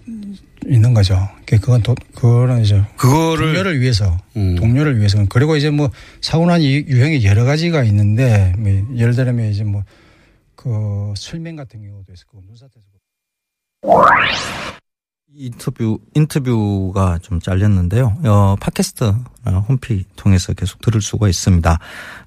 있는 0.66 0.94
거죠. 0.94 1.28
그건 1.46 1.82
도, 1.82 1.94
그거는 2.14 2.62
이제 2.62 2.82
그거를 2.96 3.46
동료를 3.46 3.80
위해서 3.80 4.16
음. 4.36 4.54
동료를 4.56 4.98
위해서 4.98 5.24
그리고 5.28 5.56
이제 5.56 5.70
뭐 5.70 5.90
사고 6.20 6.46
난 6.46 6.62
유- 6.62 6.84
유형이 6.86 7.24
여러 7.24 7.44
가지가 7.44 7.82
있는데 7.84 8.52
뭐 8.58 8.70
예를 8.96 9.14
들면 9.14 9.50
이제 9.50 9.64
뭐 9.64 9.82
그 10.54 11.12
술맹 11.16 11.56
같은 11.56 11.82
경우도 11.82 12.12
있을 12.12 12.24
거고 12.26 12.40
눈사태도 12.46 12.86
인터뷰 15.34 15.98
인터뷰가 16.14 17.18
좀 17.22 17.40
잘렸는데요. 17.40 18.16
어, 18.24 18.56
팟캐스트 18.60 19.04
어, 19.04 19.50
홈페이지 19.68 20.04
통해서 20.16 20.52
계속 20.52 20.80
들을 20.80 21.00
수가 21.00 21.28
있습니다. 21.28 21.78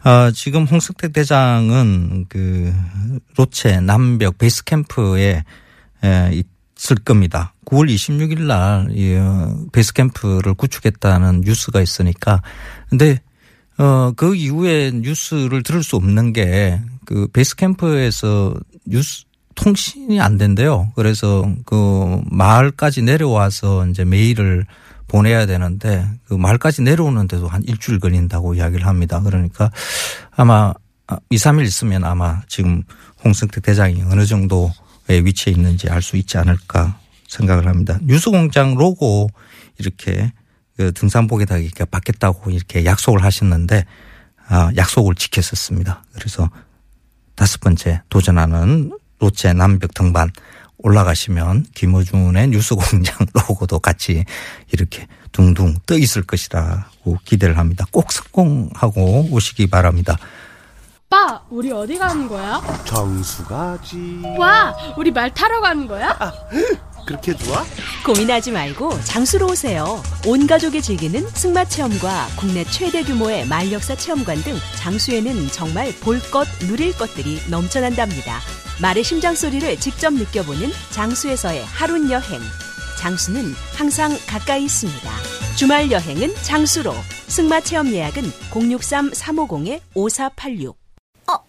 어, 0.03 0.31
지금 0.31 0.65
홍성택 0.65 1.13
대장은 1.13 2.25
그 2.29 2.73
로체 3.37 3.79
남벽 3.79 4.37
베이스 4.37 4.63
캠프에 4.63 5.43
에, 6.03 6.43
있을 6.77 6.97
겁니다. 6.97 7.53
9월 7.65 7.93
26일 7.93 8.41
날 8.41 8.87
이, 8.91 9.15
어, 9.15 9.65
베이스 9.71 9.93
캠프를 9.93 10.53
구축했다는 10.53 11.41
뉴스가 11.41 11.81
있으니까 11.81 12.41
근데 12.89 13.21
어, 13.77 14.11
그 14.15 14.35
이후에 14.35 14.91
뉴스를 14.91 15.63
들을 15.63 15.83
수 15.83 15.95
없는 15.95 16.33
게 16.33 16.79
그 17.05 17.27
베이스 17.27 17.55
캠프에서 17.55 18.55
뉴스 18.85 19.25
통신이 19.55 20.19
안 20.21 20.37
된대요. 20.37 20.91
그래서 20.95 21.49
그 21.65 22.21
마을까지 22.29 23.01
내려와서 23.01 23.87
이제 23.87 24.05
메일을 24.05 24.65
보내야 25.07 25.45
되는데 25.45 26.05
그 26.25 26.33
마을까지 26.33 26.81
내려오는데도 26.81 27.47
한 27.47 27.63
일주일 27.63 27.99
걸린다고 27.99 28.55
이야기를 28.55 28.85
합니다. 28.85 29.21
그러니까 29.21 29.71
아마 30.35 30.73
2, 31.29 31.35
3일 31.37 31.65
있으면 31.65 32.03
아마 32.03 32.41
지금 32.47 32.83
홍승택 33.23 33.63
대장이 33.63 34.01
어느 34.03 34.25
정도의 34.25 34.73
위치에 35.23 35.53
있는지 35.53 35.89
알 35.89 36.01
수 36.01 36.17
있지 36.17 36.37
않을까 36.37 36.99
생각을 37.27 37.67
합니다. 37.67 37.97
뉴스공장 38.03 38.75
로고 38.75 39.29
이렇게 39.77 40.31
그 40.77 40.91
등산복에다가 40.91 41.59
이렇게 41.59 41.85
받겠다고 41.85 42.51
이렇게 42.51 42.85
약속을 42.85 43.23
하셨는데 43.23 43.85
아, 44.47 44.71
약속을 44.75 45.15
지켰었습니다. 45.15 46.03
그래서 46.13 46.49
다섯 47.35 47.61
번째 47.61 48.01
도전하는 48.09 48.91
로체 49.19 49.53
남벽 49.53 49.93
등반 49.93 50.31
올라가시면 50.77 51.67
김어준의 51.73 52.49
뉴스공장 52.49 53.25
로고도 53.33 53.79
같이 53.79 54.25
이렇게 54.71 55.07
둥둥 55.31 55.75
떠 55.85 55.97
있을 55.97 56.23
것이라고 56.23 57.17
기대를 57.25 57.57
합니다. 57.57 57.85
꼭 57.91 58.11
성공하고 58.11 59.29
오시기 59.31 59.67
바랍니다. 59.67 60.17
오빠, 61.07 61.41
우리 61.49 61.71
어디 61.71 61.97
가는 61.97 62.27
거야? 62.27 62.61
정수 62.83 63.45
가지 63.45 64.21
와, 64.37 64.75
우리 64.97 65.11
말 65.11 65.33
타러 65.33 65.61
가는 65.61 65.87
거야? 65.87 66.17
그렇게 67.07 67.33
좋아? 67.35 67.63
고민하지 68.05 68.51
말고 68.51 68.99
장수로 69.03 69.51
오세요. 69.51 70.01
온 70.25 70.47
가족이 70.47 70.81
즐기는 70.81 71.21
승마 71.29 71.65
체험과 71.65 72.27
국내 72.35 72.63
최대 72.65 73.03
규모의 73.03 73.47
말 73.47 73.71
역사 73.71 73.95
체험관 73.95 74.41
등 74.41 74.55
장수에는 74.77 75.47
정말 75.49 75.93
볼 76.01 76.19
것, 76.31 76.47
누릴 76.61 76.97
것들이 76.97 77.39
넘쳐난답니다. 77.49 78.39
말의 78.81 79.03
심장 79.03 79.35
소리를 79.35 79.77
직접 79.79 80.13
느껴보는 80.13 80.69
장수에서의 80.91 81.63
하룬 81.65 82.09
여행. 82.11 82.39
장수는 82.99 83.53
항상 83.75 84.11
가까이 84.27 84.63
있습니다. 84.65 85.09
주말 85.57 85.89
여행은 85.91 86.33
장수로. 86.43 86.93
승마 87.27 87.61
체험 87.61 87.87
예약은 87.87 88.23
063-350-5486. 88.51 90.75
아, 91.27 91.39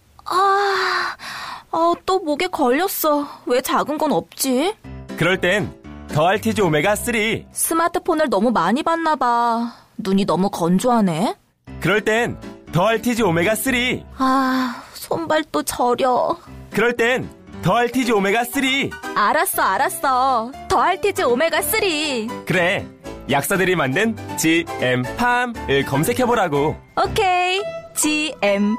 아, 1.71 1.93
또 2.05 2.19
목에 2.19 2.47
걸렸어. 2.47 3.27
왜 3.45 3.61
작은 3.61 3.97
건 3.97 4.11
없지? 4.11 4.75
그럴 5.17 5.39
땐 5.39 5.73
더알티지 6.09 6.61
오메가 6.61 6.95
3. 6.95 7.45
스마트폰을 7.51 8.29
너무 8.29 8.51
많이 8.51 8.83
봤나 8.83 9.15
봐. 9.15 9.73
눈이 9.97 10.25
너무 10.25 10.49
건조하네. 10.49 11.35
그럴 11.79 12.03
땐 12.03 12.37
더알티지 12.73 13.23
오메가 13.23 13.55
3. 13.55 13.73
아, 14.17 14.83
손발 14.93 15.43
또 15.51 15.63
저려. 15.63 16.35
그럴 16.77 16.93
땐 16.93 17.27
더알티지 17.63 18.11
오메가 18.11 18.43
3. 18.43 18.63
알았어, 19.15 19.63
알았어. 19.63 20.51
더알티지 20.69 21.23
오메가 21.23 21.63
3. 21.63 22.45
그래. 22.45 22.85
약사들이 23.31 23.75
만든 23.75 24.15
GM팜을 24.37 25.85
검색해 25.87 26.27
보라고. 26.27 26.75
오케이. 27.03 27.63
GM팜. 27.95 28.77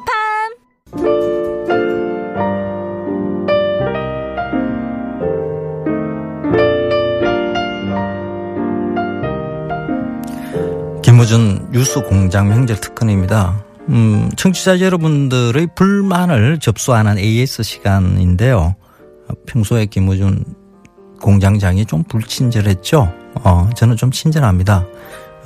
김우준 11.02 11.72
뉴스 11.72 12.00
공장 12.02 12.48
명절 12.48 12.80
특근입니다. 12.80 13.67
음, 13.88 14.28
청취자 14.36 14.80
여러분들의 14.80 15.68
불만을 15.74 16.58
접수하는 16.58 17.18
AS 17.18 17.62
시간인데요. 17.62 18.76
평소에 19.46 19.86
김우준 19.86 20.44
공장장이 21.20 21.86
좀 21.86 22.04
불친절했죠? 22.04 23.12
어, 23.44 23.70
저는 23.74 23.96
좀 23.96 24.10
친절합니다. 24.10 24.86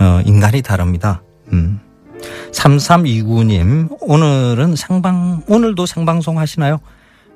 어, 0.01 0.21
인간이 0.25 0.63
다릅니다. 0.63 1.23
음. 1.53 1.81
3329님, 2.53 3.97
오늘은 4.01 4.77
생방, 4.77 5.43
오늘도 5.49 5.87
생방송 5.87 6.39
하시나요? 6.39 6.79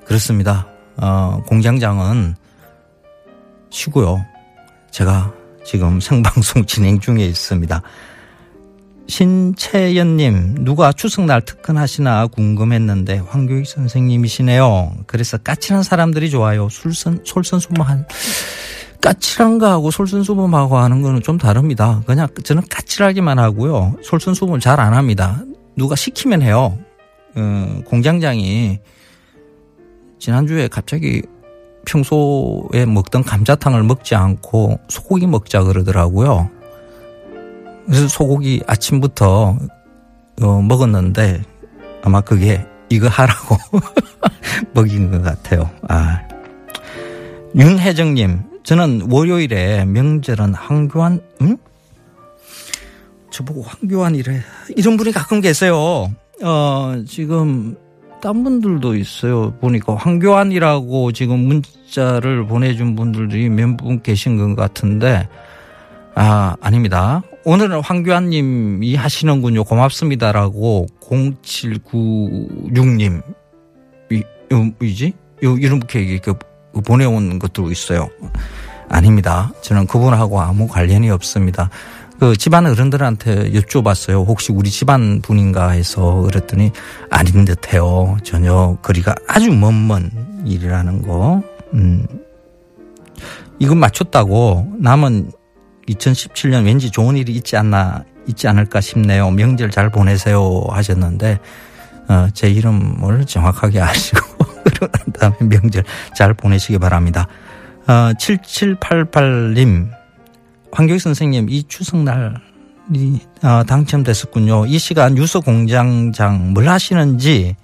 그렇습니다. 0.05 0.67
어, 0.97 1.41
공장장은 1.47 2.35
쉬고요. 3.69 4.25
제가 4.91 5.33
지금 5.63 5.99
생방송 5.99 6.65
진행 6.65 6.99
중에 6.99 7.25
있습니다. 7.25 7.81
신채연님, 9.07 10.65
누가 10.65 10.91
추석날 10.91 11.41
특근하시나 11.41 12.27
궁금했는데 12.27 13.19
황교익 13.19 13.65
선생님이시네요. 13.65 14.97
그래서 15.07 15.37
까칠한 15.37 15.83
사람들이 15.83 16.29
좋아요. 16.29 16.67
술선, 16.69 17.21
솔선수범한, 17.23 18.05
까칠한 19.01 19.59
거하고 19.59 19.91
솔선수범하고 19.91 20.77
하는 20.77 21.01
거는 21.01 21.21
좀 21.21 21.37
다릅니다. 21.37 22.01
그냥 22.05 22.27
저는 22.43 22.63
까칠하기만 22.69 23.39
하고요. 23.39 23.95
솔선수범을 24.03 24.59
잘안 24.59 24.93
합니다. 24.93 25.41
누가 25.75 25.95
시키면 25.95 26.41
해요. 26.41 26.77
어, 27.35 27.81
공장장이 27.85 28.79
지난주에 30.19 30.67
갑자기 30.67 31.21
평소에 31.85 32.85
먹던 32.85 33.23
감자탕을 33.23 33.83
먹지 33.83 34.15
않고 34.15 34.79
소고기 34.89 35.27
먹자 35.27 35.63
그러더라고요. 35.63 36.49
그래서 37.87 38.07
소고기 38.07 38.61
아침부터 38.67 39.57
어, 40.41 40.61
먹었는데 40.61 41.41
아마 42.03 42.21
그게 42.21 42.65
이거 42.89 43.07
하라고 43.07 43.57
먹인 44.73 45.09
것 45.11 45.21
같아요. 45.23 45.69
아. 45.89 46.21
윤혜정님, 47.55 48.41
저는 48.63 49.07
월요일에 49.09 49.85
명절은 49.85 50.53
황교안, 50.53 51.21
응? 51.41 51.57
저보고 53.31 53.63
황교안이래. 53.63 54.41
이런 54.75 54.97
분이 54.97 55.11
가끔 55.11 55.41
계세요. 55.41 56.11
어, 56.43 57.03
지금 57.07 57.75
딴 58.21 58.43
분들도 58.43 58.95
있어요. 58.95 59.53
보니까 59.59 59.95
황교안이라고 59.95 61.11
지금 61.13 61.39
문자를 61.39 62.45
보내준 62.45 62.95
분들이 62.95 63.49
몇 63.49 63.77
분 63.77 64.01
계신 64.03 64.37
것 64.37 64.55
같은데, 64.55 65.27
아, 66.15 66.55
아닙니다. 66.61 67.21
오늘은 67.49 67.79
황교안님이 67.79 68.95
하시는군요. 68.95 69.63
고맙습니다라고 69.63 70.85
0796님, 70.99 73.21
이, 74.11 74.21
요, 74.51 74.65
뭐지? 74.77 75.13
요, 75.43 75.55
이렇게 75.55 76.01
이렇게 76.01 76.33
보내온 76.85 77.39
것도 77.39 77.71
있어요. 77.71 78.09
아닙니다. 78.89 79.53
저는 79.61 79.87
그분하고 79.87 80.41
아무 80.41 80.67
관련이 80.67 81.09
없습니다. 81.09 81.69
그 82.19 82.35
집안 82.35 82.65
어른들한테 82.65 83.53
여쭤봤어요. 83.53 84.27
혹시 84.27 84.51
우리 84.51 84.69
집안 84.69 85.21
분인가 85.21 85.69
해서 85.69 86.23
그랬더니 86.23 86.73
아닌 87.09 87.45
듯해요. 87.45 88.17
전혀 88.23 88.77
거리가 88.81 89.15
아주 89.25 89.53
먼먼 89.53 90.43
일이라는 90.45 91.01
거. 91.01 91.41
음. 91.73 92.05
이건 93.59 93.77
맞췄다고 93.77 94.73
남은 94.79 95.31
2017년 95.89 96.65
왠지 96.65 96.91
좋은 96.91 97.15
일이 97.15 97.33
있지 97.33 97.55
않나 97.57 98.03
있지 98.27 98.47
않을까 98.47 98.81
싶네요. 98.81 99.31
명절 99.31 99.71
잘 99.71 99.89
보내세요 99.89 100.65
하셨는데 100.69 101.39
어, 102.09 102.27
제 102.33 102.49
이름을 102.49 103.25
정확하게 103.25 103.81
아시고 103.81 104.19
그런 104.63 104.89
다음에 105.17 105.37
명절 105.41 105.83
잘 106.15 106.33
보내시기 106.33 106.77
바랍니다. 106.77 107.27
어, 107.87 108.11
7788님 108.19 109.89
황교익 110.71 111.01
선생님 111.01 111.49
이 111.49 111.63
추석날 111.63 112.41
이 112.93 113.19
어, 113.43 113.63
당첨됐었군요. 113.63 114.65
이 114.65 114.77
시간 114.77 115.15
뉴스 115.15 115.39
공장장 115.39 116.53
뭘 116.53 116.67
하시는지 116.67 117.55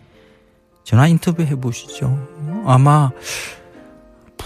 전화 0.83 1.07
인터뷰 1.07 1.43
해보시죠. 1.43 2.17
아마 2.65 3.09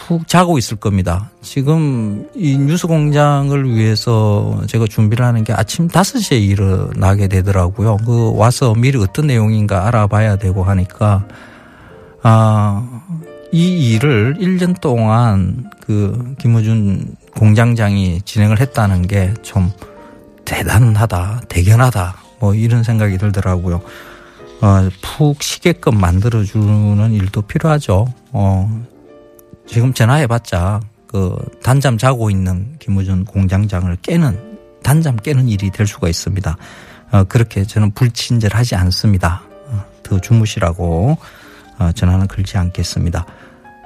푹 0.05 0.27
자고 0.27 0.57
있을 0.57 0.77
겁니다. 0.77 1.29
지금 1.41 2.27
이 2.35 2.57
뉴스 2.57 2.87
공장을 2.87 3.75
위해서 3.75 4.61
제가 4.67 4.85
준비를 4.87 5.25
하는 5.25 5.43
게 5.43 5.53
아침 5.53 5.87
5시에 5.87 6.41
일어나게 6.41 7.27
되더라고요. 7.27 7.97
그 8.05 8.33
와서 8.35 8.73
미리 8.75 8.97
어떤 8.99 9.27
내용인가 9.27 9.87
알아봐야 9.87 10.37
되고 10.37 10.63
하니까 10.63 11.25
아, 12.23 13.01
이 13.51 13.93
일을 13.93 14.35
1년 14.39 14.79
동안 14.81 15.69
그 15.81 16.35
김우준 16.39 17.15
공장장이 17.35 18.21
진행을 18.23 18.59
했다는 18.59 19.07
게 19.07 19.33
좀 19.41 19.71
대단하다, 20.47 21.41
대견하다, 21.49 22.15
뭐 22.39 22.53
이런 22.55 22.81
생각이 22.81 23.17
들더라고요. 23.17 23.81
어, 24.61 24.89
푹 25.01 25.43
쉬게끔 25.43 25.99
만들어주는 25.99 27.11
일도 27.11 27.41
필요하죠. 27.43 28.07
어, 28.31 28.85
지금 29.67 29.93
전화해봤자 29.93 30.79
그 31.07 31.35
단잠 31.63 31.97
자고 31.97 32.29
있는 32.29 32.75
김우준 32.79 33.25
공장장을 33.25 33.95
깨는 34.01 34.57
단잠 34.83 35.17
깨는 35.17 35.47
일이 35.49 35.69
될 35.71 35.85
수가 35.87 36.07
있습니다. 36.09 36.57
어, 37.11 37.23
그렇게 37.25 37.63
저는 37.63 37.91
불친절하지 37.91 38.75
않습니다. 38.75 39.41
어, 39.67 39.83
더 40.03 40.19
주무시라고 40.19 41.17
어, 41.79 41.91
전화는 41.93 42.27
걸지 42.27 42.57
않겠습니다. 42.57 43.25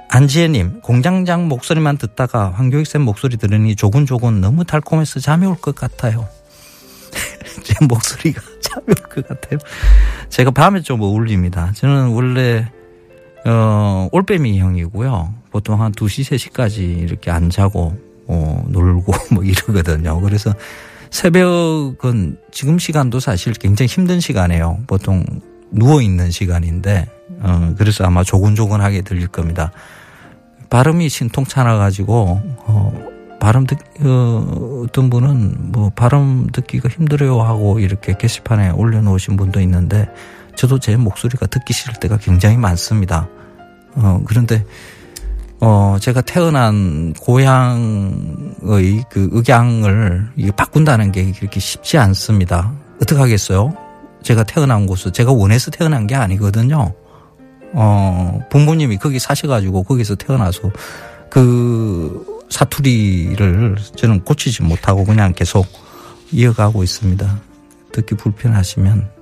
안지혜님, 0.08 0.80
공장장 0.82 1.48
목소리만 1.48 1.96
듣다가 1.96 2.50
황교익 2.50 2.86
쌤 2.86 3.02
목소리 3.02 3.36
들으니 3.36 3.74
조곤조곤 3.76 4.40
너무 4.40 4.64
달콤해서 4.64 5.20
잠이 5.20 5.46
올 5.46 5.56
것 5.56 5.74
같아요. 5.74 6.28
제 7.64 7.74
목소리가 7.84 8.40
잠이 8.60 8.84
올 8.88 8.94
것 9.08 9.26
같아요. 9.26 9.58
제가 10.28 10.50
밤에 10.50 10.82
좀 10.82 11.00
어울립니다. 11.00 11.72
저는 11.74 12.08
원래, 12.08 12.70
어, 13.44 14.08
올빼미 14.12 14.58
형이고요. 14.58 15.34
보통 15.50 15.82
한 15.82 15.92
2시, 15.92 16.52
3시까지 16.52 17.02
이렇게 17.02 17.30
안 17.30 17.50
자고, 17.50 17.96
어, 18.26 18.64
놀고 18.68 19.12
뭐 19.32 19.44
이러거든요. 19.44 20.20
그래서 20.20 20.54
새벽은 21.10 22.38
지금 22.50 22.78
시간도 22.78 23.20
사실 23.20 23.52
굉장히 23.52 23.88
힘든 23.88 24.20
시간이에요. 24.20 24.80
보통 24.86 25.24
누워있는 25.72 26.30
시간인데, 26.30 27.06
어, 27.40 27.74
그래서 27.76 28.04
아마 28.04 28.22
조곤조곤하게 28.22 29.02
들릴 29.02 29.26
겁니다. 29.26 29.72
발음이 30.70 31.08
신통찮아가지고, 31.08 32.40
어, 32.64 33.08
발음 33.40 33.66
듣, 33.66 33.76
어, 34.00 34.84
어떤 34.84 35.10
분은 35.10 35.72
뭐 35.72 35.90
발음 35.90 36.46
듣기가 36.52 36.88
힘들어요 36.88 37.42
하고 37.42 37.80
이렇게 37.80 38.16
게시판에 38.16 38.70
올려놓으신 38.70 39.36
분도 39.36 39.60
있는데, 39.60 40.08
저도 40.56 40.78
제 40.78 40.96
목소리가 40.96 41.46
듣기 41.46 41.72
싫을 41.72 41.94
때가 41.94 42.18
굉장히 42.18 42.56
많습니다. 42.56 43.28
어, 43.94 44.22
그런데, 44.26 44.64
어, 45.60 45.96
제가 46.00 46.22
태어난 46.22 47.12
고향의 47.14 49.04
그 49.10 49.30
억양을 49.32 50.30
바꾼다는 50.56 51.12
게 51.12 51.32
그렇게 51.32 51.60
쉽지 51.60 51.98
않습니다. 51.98 52.72
어떻게 52.96 53.20
하겠어요? 53.20 53.74
제가 54.22 54.44
태어난 54.44 54.86
곳은 54.86 55.12
제가 55.12 55.32
원해서 55.32 55.70
태어난 55.70 56.06
게 56.06 56.14
아니거든요. 56.14 56.94
어, 57.74 58.40
부모님이 58.50 58.98
거기 58.98 59.18
사셔가지고 59.18 59.82
거기서 59.84 60.14
태어나서 60.16 60.70
그 61.30 62.42
사투리를 62.50 63.76
저는 63.96 64.24
고치지 64.24 64.62
못하고 64.62 65.04
그냥 65.04 65.32
계속 65.32 65.66
이어가고 66.30 66.82
있습니다. 66.82 67.40
듣기 67.92 68.14
불편하시면 68.16 69.21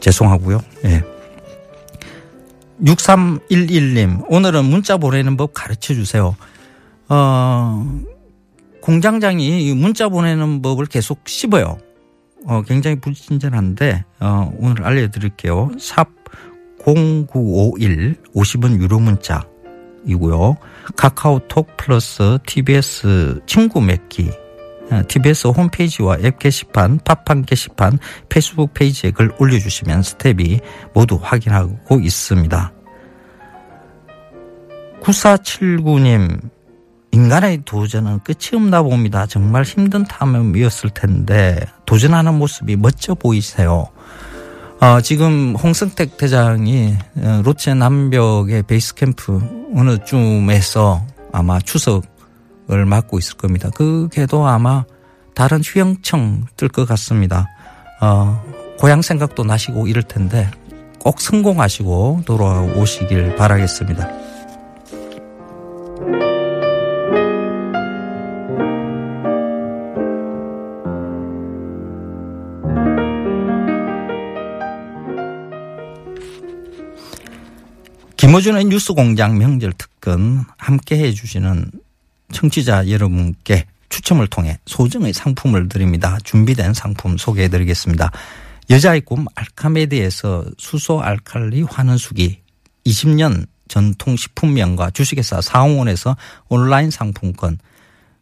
죄송하고요. 0.00 0.60
예. 0.84 1.02
6311님, 2.82 4.24
오늘은 4.28 4.64
문자 4.64 4.96
보내는 4.96 5.36
법 5.36 5.52
가르쳐 5.54 5.94
주세요. 5.94 6.36
어, 7.08 8.00
공장장이 8.82 9.72
문자 9.74 10.08
보내는 10.08 10.62
법을 10.62 10.86
계속 10.86 11.20
씹어요. 11.26 11.78
어, 12.46 12.62
굉장히 12.62 13.00
불친절한데, 13.00 14.04
어, 14.20 14.52
오늘 14.58 14.84
알려드릴게요. 14.84 15.72
샵 15.78 16.08
0951 16.84 18.16
50원 18.34 18.80
유료 18.80 19.00
문자 19.00 19.44
이고요. 20.06 20.56
카카오톡 20.94 21.76
플러스 21.76 22.38
TBS 22.46 23.40
친구 23.46 23.80
맺기 23.80 24.30
TBS 25.08 25.48
홈페이지와 25.48 26.18
앱 26.22 26.38
게시판, 26.38 27.00
팟빵 27.04 27.42
게시판, 27.42 27.98
페이스북 28.28 28.74
페이지에 28.74 29.10
글 29.10 29.32
올려주시면 29.38 30.02
스텝이 30.02 30.60
모두 30.94 31.18
확인하고 31.20 32.00
있습니다. 32.00 32.72
9479님, 35.00 36.40
인간의 37.12 37.62
도전은 37.64 38.20
끝이 38.20 38.54
없나 38.54 38.82
봅니다. 38.82 39.26
정말 39.26 39.62
힘든 39.62 40.04
탐험이었을 40.04 40.90
텐데, 40.90 41.60
도전하는 41.84 42.34
모습이 42.34 42.76
멋져 42.76 43.14
보이세요. 43.14 43.88
어, 44.80 45.00
지금 45.00 45.54
홍승택 45.56 46.18
대장이 46.18 46.96
어, 47.16 47.42
로체 47.44 47.72
남벽의 47.72 48.64
베이스 48.64 48.94
캠프 48.94 49.40
어느 49.74 49.96
쯤에서 50.04 51.02
아마 51.32 51.58
추석 51.60 52.04
을 52.70 52.84
맡고 52.84 53.18
있을 53.18 53.36
겁니다. 53.36 53.70
그게도 53.70 54.46
아마 54.46 54.84
다른 55.34 55.60
휴영청 55.62 56.46
뜰 56.56 56.68
것 56.68 56.84
같습니다. 56.88 57.46
어, 58.00 58.42
고향 58.78 59.02
생각도 59.02 59.44
나시고 59.44 59.86
이럴 59.86 60.02
텐데 60.02 60.50
꼭 60.98 61.20
성공하시고 61.20 62.22
돌아오시길 62.26 63.36
바라겠습니다. 63.36 64.08
김어준의 78.16 78.64
뉴스공장 78.64 79.38
명절 79.38 79.72
특근 79.78 80.42
함께 80.58 80.98
해주시는 80.98 81.70
청취자 82.32 82.88
여러분께 82.88 83.66
추첨을 83.88 84.26
통해 84.26 84.58
소정의 84.66 85.12
상품을 85.12 85.68
드립니다. 85.68 86.18
준비된 86.24 86.74
상품 86.74 87.16
소개해 87.16 87.48
드리겠습니다. 87.48 88.10
여자의 88.70 89.00
꿈 89.00 89.26
알카메디에서 89.34 90.44
수소 90.58 91.00
알칼리 91.00 91.62
환원수기 91.62 92.40
20년 92.86 93.46
전통 93.68 94.16
식품명과 94.16 94.90
주식회사 94.90 95.40
사홍원에서 95.40 96.16
온라인 96.48 96.90
상품권 96.90 97.58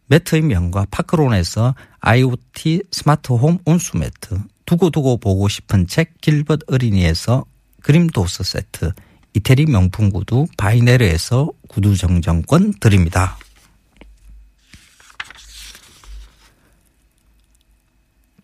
매트의 0.07 0.43
명과 0.43 0.85
파크론에서 0.91 1.75
IoT 1.99 2.83
스마트홈 2.91 3.59
온수매트 3.65 4.39
두고두고 4.65 5.17
보고 5.17 5.47
싶은 5.47 5.87
책 5.87 6.21
길벗 6.21 6.61
어린이에서 6.67 7.45
그림 7.81 8.07
도서 8.07 8.43
세트 8.43 8.91
이태리 9.33 9.65
명품 9.65 10.11
구두 10.11 10.47
바이네르에서 10.57 11.49
구두 11.67 11.97
정정권 11.97 12.73
드립니다. 12.79 13.37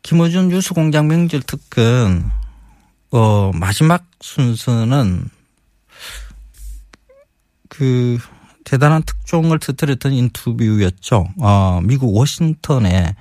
김호준 0.04 0.50
뉴스공장 0.50 1.08
명절 1.08 1.42
특근 1.44 2.30
어, 3.12 3.52
마지막 3.54 4.06
순서는 4.22 5.30
그 7.70 8.18
대단한 8.64 9.04
특종을 9.04 9.60
터뜨렸던 9.60 10.14
인터뷰였죠. 10.14 11.28
어, 11.40 11.82
미국 11.84 12.16
워싱턴의 12.16 13.16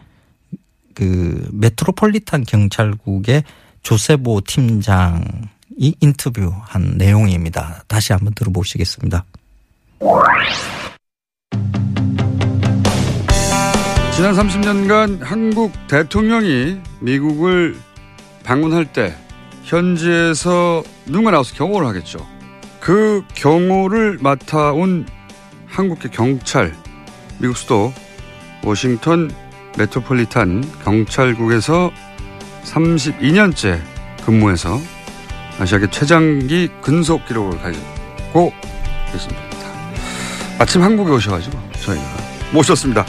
그 0.95 1.49
메트로폴리탄 1.53 2.45
경찰국의 2.45 3.45
조세보 3.83 4.41
팀장 4.43 5.49
이 5.77 5.95
인터뷰한 6.01 6.99
내용입니다. 6.99 7.85
다시 7.89 8.13
한번 8.13 8.35
들어보시겠습니다. 8.35 9.25
지난 14.21 14.35
30년간 14.35 15.21
한국 15.23 15.73
대통령이 15.89 16.79
미국을 17.01 17.75
방문할 18.45 18.85
때 18.85 19.17
현지에서 19.65 20.85
누군가 21.07 21.31
나와서 21.31 21.55
경호를 21.55 21.89
하겠죠. 21.89 22.29
그 22.81 23.25
경호를 23.33 24.19
맡아온 24.21 25.07
한국의 25.69 26.11
경찰, 26.11 26.75
미국 27.39 27.57
수도 27.57 27.95
워싱턴 28.63 29.31
메트로폴리탄 29.79 30.71
경찰국에서 30.85 31.91
32년째 32.65 33.81
근무해서 34.27 34.79
아시아계 35.59 35.89
최장기 35.91 36.69
근속 36.83 37.25
기록을 37.25 37.59
가지고 37.59 38.53
있습니다. 39.15 39.43
마침 40.59 40.83
한국에 40.83 41.11
오셔가지고 41.11 41.59
저희가 41.81 42.05
모셨습니다. 42.53 43.07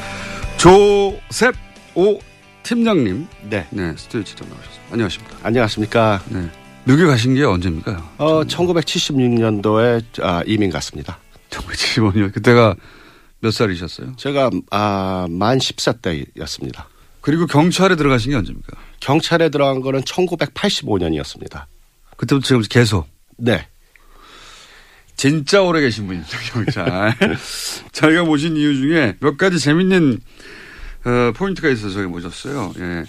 조셉 0.62 1.56
오 1.96 2.20
팀장님. 2.62 3.26
네. 3.50 3.66
네, 3.72 3.96
스튜디오 3.98 4.24
직접 4.24 4.48
나오셨습니다. 4.48 4.92
안녕하십니까. 4.92 5.38
안녕하십니까. 5.42 6.22
네. 6.30 6.52
미국에 6.84 7.08
가신 7.08 7.34
게 7.34 7.44
언제입니까? 7.44 8.12
어, 8.20 8.44
1976년도에 8.44 10.04
아, 10.22 10.44
이민 10.46 10.70
갔습니다. 10.70 11.18
1975년. 11.50 12.32
그때가 12.32 12.76
몇 13.40 13.50
살이셨어요? 13.50 14.16
제가 14.18 14.52
아, 14.70 15.26
만 15.32 15.58
10세 15.58 16.00
때였습니다. 16.36 16.88
그리고 17.22 17.48
경찰에 17.48 17.96
들어가신 17.96 18.30
게 18.30 18.38
언제입니까? 18.38 18.78
경찰에 19.00 19.50
들어간 19.50 19.82
거는 19.82 20.02
1985년이었습니다. 20.02 21.66
그때부터 22.18 22.46
지금 22.46 22.62
계속. 22.70 23.08
네. 23.36 23.66
진짜 25.22 25.62
오래 25.62 25.82
계신 25.82 26.08
분이죠, 26.08 26.36
경찰. 26.52 27.14
저희가 27.94 28.24
모신 28.24 28.58
이유 28.58 28.76
중에 28.76 29.18
몇 29.20 29.38
가지 29.38 29.60
재밌는 29.60 30.20
어, 31.06 31.32
포인트가 31.36 31.70
있어서 31.70 31.94
저희 31.94 32.08
모셨어요. 32.08 32.74
예. 32.80 33.04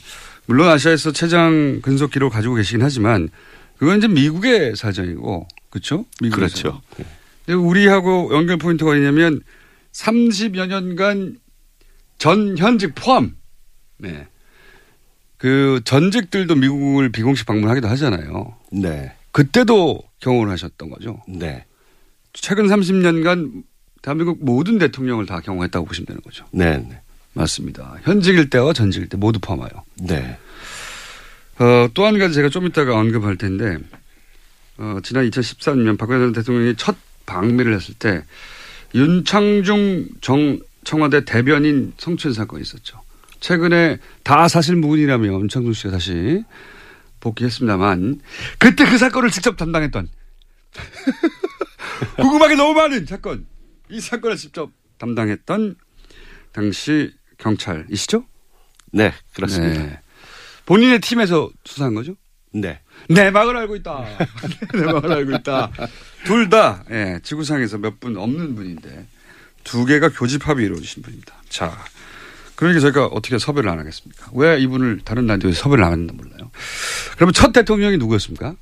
물론 0.45 0.69
아시아에서 0.69 1.13
최장 1.13 1.81
근속 1.81 2.11
기록 2.11 2.35
가지고 2.35 2.57
계시긴 2.57 2.83
하지만 2.83 3.31
그건 3.79 3.97
이제 3.97 4.09
미국의 4.09 4.77
사정이고 4.77 5.49
그렇죠? 5.71 6.05
그렇죠. 6.37 6.83
근데 7.47 7.57
우리하고 7.59 8.29
연결 8.35 8.59
포인트가 8.59 8.91
어디냐면 8.91 9.41
30여 9.93 10.67
년간 10.67 11.39
전 12.19 12.59
현직 12.59 12.95
포함. 12.95 13.37
네. 13.97 14.27
그 15.39 15.81
전직들도 15.87 16.57
미국을 16.57 17.09
비공식 17.09 17.47
방문하기도 17.47 17.89
하잖아요. 17.89 18.55
네. 18.71 19.15
그때도 19.31 20.03
경험을 20.21 20.51
하셨던 20.51 20.91
거죠. 20.91 21.23
네. 21.27 21.65
최근 22.33 22.67
30년간 22.67 23.63
대한민국 24.03 24.45
모든 24.45 24.79
대통령을 24.79 25.27
다 25.27 25.41
경험했다고 25.41 25.87
보시면 25.87 26.07
되는 26.07 26.21
거죠. 26.23 26.45
네. 26.51 26.79
네. 26.79 27.01
맞습니다. 27.35 27.97
현직일 28.03 28.51
때와 28.51 28.73
전직일 28.73 29.09
때 29.09 29.17
모두 29.17 29.39
포함하여. 29.41 29.71
네. 30.03 30.37
어, 31.59 31.89
또 31.95 32.05
한 32.07 32.19
가지 32.19 32.35
제가 32.35 32.49
좀 32.49 32.67
이따가 32.67 32.99
언급할 32.99 33.37
텐데, 33.37 33.79
어, 34.79 34.99
지난 35.03 35.29
2013년 35.31 35.97
박근혜 35.99 36.19
전 36.21 36.33
대통령이 36.33 36.75
첫 36.77 36.97
방미를 37.27 37.75
했을 37.75 37.95
때, 37.95 38.23
윤창중 38.95 40.09
정, 40.21 40.59
청와대 40.85 41.25
대변인 41.25 41.93
성추행 41.97 42.35
사건이 42.35 42.63
있었죠. 42.63 43.01
최근에 43.41 43.99
다 44.25 44.49
사실 44.49 44.77
무근이라며 44.77 45.29
윤창중 45.29 45.73
씨가 45.73 45.91
다시 45.93 46.43
복귀했습니다만, 47.21 48.21
그때 48.59 48.85
그 48.85 48.99
사건을 48.99 49.31
직접 49.31 49.57
담당했던, 49.57 50.09
궁금하게 52.17 52.55
너무 52.57 52.75
많은 52.75 53.07
사건, 53.07 53.47
이 53.91 54.01
사건을 54.01 54.37
직접 54.37 54.71
담당했던 54.99 55.77
당시 56.53 57.13
경찰이시죠? 57.39 58.25
네, 58.93 59.13
그렇습니다. 59.35 59.83
네. 59.83 60.01
본인의 60.67 61.01
팀에서 61.01 61.51
수사한 61.65 61.95
거죠? 61.95 62.15
네. 62.53 62.81
내막을 63.09 63.57
알고 63.57 63.77
있다. 63.77 64.05
내막을 64.75 65.13
알고 65.13 65.33
있다. 65.37 65.71
둘 66.25 66.49
다, 66.51 66.85
예, 66.91 67.19
지구상에서 67.23 67.79
몇 67.79 67.99
분 67.99 68.17
없는 68.17 68.55
분인데, 68.55 69.07
두 69.65 69.85
개가 69.87 70.11
교집합이 70.11 70.63
이루어지신 70.63 71.03
분입니다. 71.03 71.35
자, 71.49 71.77
그러니까 72.55 72.81
저희가 72.81 73.07
어떻게 73.07 73.39
섭외를 73.39 73.71
안 73.71 73.79
하겠습니까? 73.79 74.31
왜 74.35 74.61
이분을 74.61 75.01
다른 75.05 75.27
라디오에서 75.27 75.63
섭외를 75.63 75.85
안 75.85 75.93
했나 75.95 76.13
몰라요. 76.13 76.51
그러면 77.17 77.33
첫 77.33 77.53
대통령이 77.53 77.97
누구였습니까? 77.99 78.55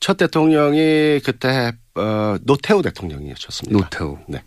첫 0.00 0.16
대통령이 0.16 1.20
그때 1.24 1.72
어, 1.94 2.36
노태우 2.42 2.82
대통령이었습니다. 2.82 3.78
노태우. 3.78 4.18
네. 4.26 4.42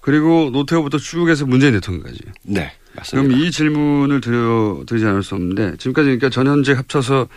그리고 0.00 0.50
노태우부터 0.50 0.98
쭉 0.98 1.28
해서 1.28 1.44
문재인 1.44 1.74
대통령까지. 1.74 2.20
네, 2.44 2.72
맞습니다. 2.94 3.28
그럼 3.28 3.40
이 3.40 3.50
질문을 3.50 4.20
드려, 4.20 4.82
드리지 4.86 5.04
않을 5.04 5.22
수 5.22 5.34
없는데, 5.34 5.76
지금까지 5.76 6.06
그러니까 6.06 6.30
전 6.30 6.46
현직 6.46 6.78
합쳐서 6.78 7.28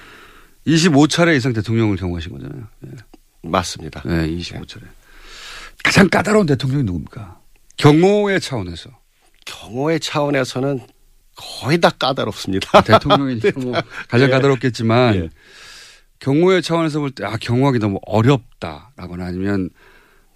25차례 0.68 1.36
이상 1.36 1.54
대통령을 1.54 1.98
경험하신 1.98 2.32
거잖아요. 2.32 2.68
네. 2.80 2.92
맞습니다. 3.44 4.04
네, 4.06 4.28
25차례. 4.30 4.84
가장 5.84 6.08
까다로운 6.10 6.46
대통령이 6.46 6.84
누굽니까? 6.84 7.40
경호의 7.78 8.40
차원에서. 8.40 8.92
경호의 9.46 10.00
차원에서는 10.00 10.80
거의 11.36 11.80
다 11.80 11.90
까다롭습니다. 11.90 12.82
대통령이 12.82 13.40
뭐 13.58 13.74
가장 14.08 14.28
예. 14.28 14.32
까다롭겠지만 14.32 15.16
예. 15.16 15.30
경호의 16.22 16.62
차원에서 16.62 17.00
볼 17.00 17.12
때 17.12 17.26
아 17.26 17.36
경호하기 17.38 17.80
너무 17.80 18.00
어렵다라거나 18.06 19.26
아니면 19.26 19.70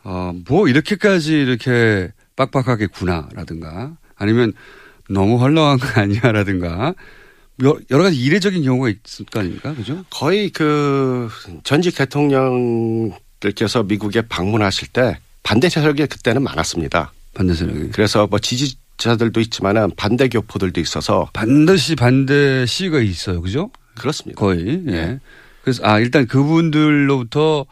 어 0.04 0.34
뭐 0.48 0.68
이렇게까지 0.68 1.34
이렇게 1.34 2.12
빡빡하겠구나라든가 2.36 3.96
아니면 4.16 4.54
너무 5.10 5.40
헐렁한 5.40 5.78
거 5.80 5.88
아니야라든가 6.02 6.94
여- 7.64 7.80
여러 7.90 8.04
가지 8.04 8.18
이례적인 8.20 8.64
경우가 8.64 8.90
있을 8.90 9.26
거 9.28 9.40
아닙니까 9.40 9.74
그죠? 9.74 10.04
거의 10.10 10.50
그 10.50 11.30
전직 11.64 11.96
대통령들께서 11.96 13.84
미국에 13.84 14.22
방문하실 14.22 14.90
때 14.90 15.20
반대 15.44 15.70
세력이 15.70 16.06
그때는 16.08 16.42
많았습니다. 16.44 17.14
반대 17.34 17.54
세력이 17.54 17.90
그래서 17.92 18.28
뭐 18.28 18.40
지지자들도 18.40 19.40
있지만은 19.42 19.92
반대 19.96 20.28
교포들도 20.28 20.80
있어서 20.82 21.30
반드시 21.34 21.96
반대 21.96 22.66
시가 22.66 23.00
있어요 23.00 23.42
그죠? 23.42 23.70
그렇습니다. 23.96 24.40
거의 24.40 24.68
예. 24.88 24.92
네. 24.92 25.20
그래서 25.66 25.84
아 25.84 26.00
일단 26.00 26.28
그분들로부터 26.28 27.66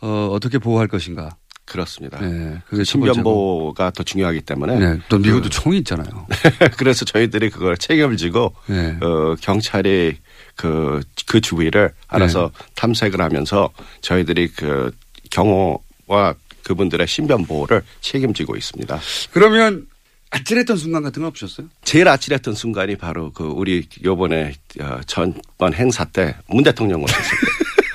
어, 0.00 0.28
어떻게 0.32 0.58
보호할 0.58 0.88
것인가. 0.88 1.36
그렇습니다. 1.66 2.18
네, 2.20 2.62
그게. 2.66 2.82
신변보호가 2.82 3.90
더 3.90 4.02
중요하기 4.02 4.40
때문에 4.40 4.78
네, 4.78 4.98
또 5.10 5.18
미국도 5.18 5.50
총이 5.50 5.76
있잖아요. 5.80 6.26
그래서 6.78 7.04
저희들이 7.04 7.50
그걸 7.50 7.76
책임을 7.76 8.16
지고 8.16 8.54
네. 8.66 8.96
어, 9.02 9.36
경찰이 9.38 10.16
그, 10.56 11.02
그 11.26 11.42
주위를 11.42 11.92
알아서 12.06 12.50
네. 12.56 12.64
탐색을 12.74 13.20
하면서 13.20 13.68
저희들이 14.00 14.48
그 14.48 14.90
경호와 15.30 16.34
그분들의 16.62 17.06
신변 17.06 17.44
보호를 17.44 17.82
책임지고 18.00 18.56
있습니다. 18.56 18.98
그러면 19.32 19.86
아찔했던 20.30 20.76
순간 20.76 21.02
같은 21.02 21.22
건 21.22 21.28
없으셨어요? 21.28 21.68
제일 21.84 22.08
아찔했던 22.08 22.54
순간이 22.54 22.96
바로 22.96 23.32
그 23.32 23.44
우리 23.44 23.86
요번에 24.04 24.54
어, 24.80 25.00
전번 25.06 25.72
행사 25.74 26.04
때 26.04 26.34
문 26.48 26.64
대통령 26.64 27.02
오셨을 27.02 27.22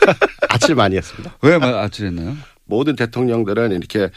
때 0.07 0.13
아찔 0.49 0.75
많이 0.75 0.95
했습니다. 0.97 1.35
왜 1.41 1.55
아찔했나요? 1.55 2.35
모든 2.65 2.95
대통령들은 2.95 3.71
이렇게 3.73 4.09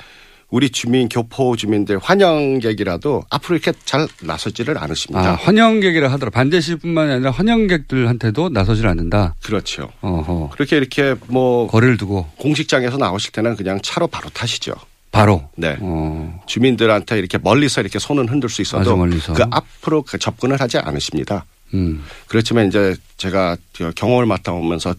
우리 0.48 0.70
주민 0.70 1.08
교포 1.08 1.56
주민들 1.56 1.98
환영객이라도 1.98 3.24
앞으로 3.30 3.56
이렇게 3.56 3.72
잘 3.84 4.06
나서지를 4.22 4.78
않으십니다. 4.78 5.30
아, 5.32 5.34
환영객이라 5.34 6.10
하더라. 6.12 6.30
반대시뿐만 6.30 7.10
아니라 7.10 7.32
환영객들한테도 7.32 8.50
나서질 8.50 8.86
않는다. 8.86 9.34
그렇죠. 9.42 9.90
어허. 10.02 10.50
그렇게 10.54 10.76
이렇게 10.76 11.16
뭐 11.26 11.66
거리를 11.66 11.96
두고 11.96 12.26
공식장에서 12.36 12.96
나오실 12.96 13.32
때는 13.32 13.56
그냥 13.56 13.80
차로 13.82 14.06
바로 14.06 14.28
타시죠. 14.30 14.72
바로. 15.16 15.48
네. 15.56 15.76
어. 15.80 16.40
주민들한테 16.46 17.18
이렇게 17.18 17.38
멀리서 17.38 17.80
이렇게 17.80 17.98
손은 17.98 18.28
흔들 18.28 18.48
수 18.48 18.62
있어도. 18.62 18.84
그 19.34 19.42
앞으로 19.50 20.02
그 20.02 20.18
접근을 20.18 20.60
하지 20.60 20.78
않으십니다. 20.78 21.44
음. 21.74 22.04
그렇지만 22.28 22.68
이제 22.68 22.94
제가 23.16 23.56
그 23.76 23.92
경험을 23.96 24.26
맡아오면서 24.26 24.94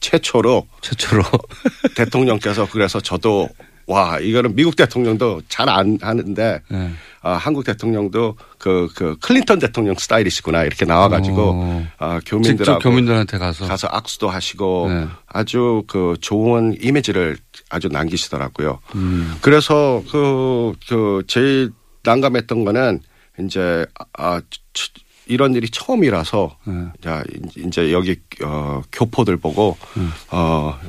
최초로 0.00 0.66
최초로 0.82 1.22
대통령께서 1.96 2.68
그래서 2.70 3.00
저도 3.00 3.48
와 3.86 4.18
이거는 4.18 4.54
미국 4.54 4.76
대통령도 4.76 5.42
잘 5.48 5.68
안 5.68 5.98
하는데 6.00 6.60
네. 6.68 6.90
아, 7.26 7.32
한국 7.32 7.64
대통령도 7.64 8.36
그, 8.56 8.88
그 8.94 9.16
클린턴 9.20 9.58
대통령 9.58 9.96
스타일이시구나 9.96 10.62
이렇게 10.62 10.84
나와가지고 10.84 11.42
어. 11.54 11.86
아, 11.98 12.20
교민들하고 12.24 12.78
교민들한테 12.78 13.38
가서 13.38 13.66
가서 13.66 13.88
악수도 13.90 14.28
하시고 14.28 14.86
네. 14.88 15.08
아주 15.26 15.82
그 15.88 16.14
좋은 16.20 16.76
이미지를 16.80 17.36
아주 17.68 17.88
남기시더라고요. 17.88 18.78
음. 18.94 19.34
그래서 19.40 20.04
그, 20.12 20.74
그 20.88 21.24
제일 21.26 21.72
난감했던 22.04 22.64
거는 22.64 23.00
이제 23.40 23.84
아, 24.16 24.40
치- 24.72 24.92
이런 25.26 25.54
일이 25.56 25.68
처음이라서 25.68 26.56
네. 26.64 26.84
자, 27.02 27.24
이제 27.56 27.92
여기 27.92 28.14
어, 28.44 28.82
교포들 28.92 29.36
보고 29.36 29.76
음. 29.96 30.12
어, 30.30 30.78
이 30.84 30.88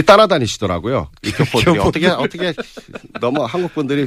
따라다니시더라고요. 0.00 1.08
이 1.22 1.30
교포들이 1.32 1.78
어떻게 1.78 2.06
어떻게 2.08 2.54
너무 3.20 3.42
한국 3.44 3.74
분들이 3.74 4.06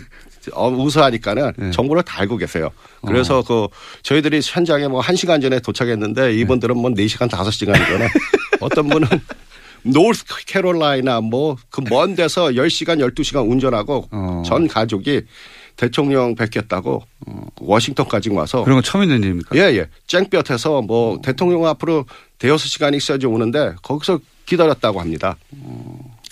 어, 0.54 0.68
우수하니까는 0.70 1.54
네. 1.58 1.72
정보를 1.72 2.02
다 2.02 2.22
알고 2.22 2.38
계세요. 2.38 2.70
그래서 3.06 3.44
그 3.44 3.68
저희들이 4.02 4.42
현장에 4.44 4.88
뭐한 4.88 5.16
시간 5.16 5.40
전에 5.42 5.60
도착했는데 5.60 6.34
이분들은 6.38 6.76
뭐네 6.78 7.06
시간 7.08 7.30
다섯 7.30 7.52
시간 7.52 7.76
전에 7.76 8.08
어떤 8.62 8.88
분은 8.88 9.08
노스 9.84 10.24
캐롤라이나 10.48 11.22
뭐 11.22 11.58
그 11.70 11.82
먼 11.84 12.16
데서 12.16 12.46
10시간 12.48 12.98
12시간 13.14 13.48
운전하고 13.48 14.08
어. 14.10 14.42
전 14.44 14.68
가족이 14.68 15.22
대통령 15.76 16.34
뵙겠다고 16.36 17.04
워싱턴까지 17.60 18.30
와서 18.30 18.64
그런 18.64 18.78
거 18.78 18.82
처음 18.82 19.04
있는 19.04 19.22
일입니까? 19.22 19.56
예, 19.58 19.76
예. 19.78 19.88
쨍볕에서 20.08 20.82
뭐 20.82 21.20
대통령 21.22 21.66
앞으로 21.68 22.06
대여섯 22.40 22.68
시간이 22.68 22.98
있어야지 22.98 23.26
오는데 23.28 23.76
거기서 23.84 24.20
기다렸다고 24.46 25.00
합니다. 25.00 25.38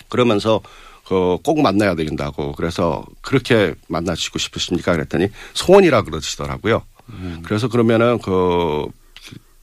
그러면서 0.08 0.60
그꼭 1.04 1.60
만나야 1.60 1.94
된다고 1.94 2.52
그래서 2.52 3.04
그렇게 3.20 3.74
만나시고 3.88 4.38
싶으십니까 4.38 4.92
그랬더니 4.92 5.28
소원이라 5.52 6.02
그러시더라고요. 6.02 6.82
그래서 7.44 7.68
그러면은 7.68 8.18
그 8.18 8.86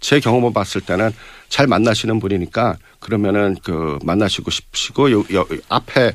제 0.01 0.19
경험을 0.19 0.51
봤을 0.51 0.81
때는 0.81 1.11
잘 1.47 1.67
만나시는 1.67 2.19
분이니까 2.19 2.77
그러면은 2.99 3.55
그 3.63 3.97
만나시고 4.03 4.51
싶으시고 4.51 5.11
요, 5.11 5.19
요 5.33 5.47
앞에 5.69 6.13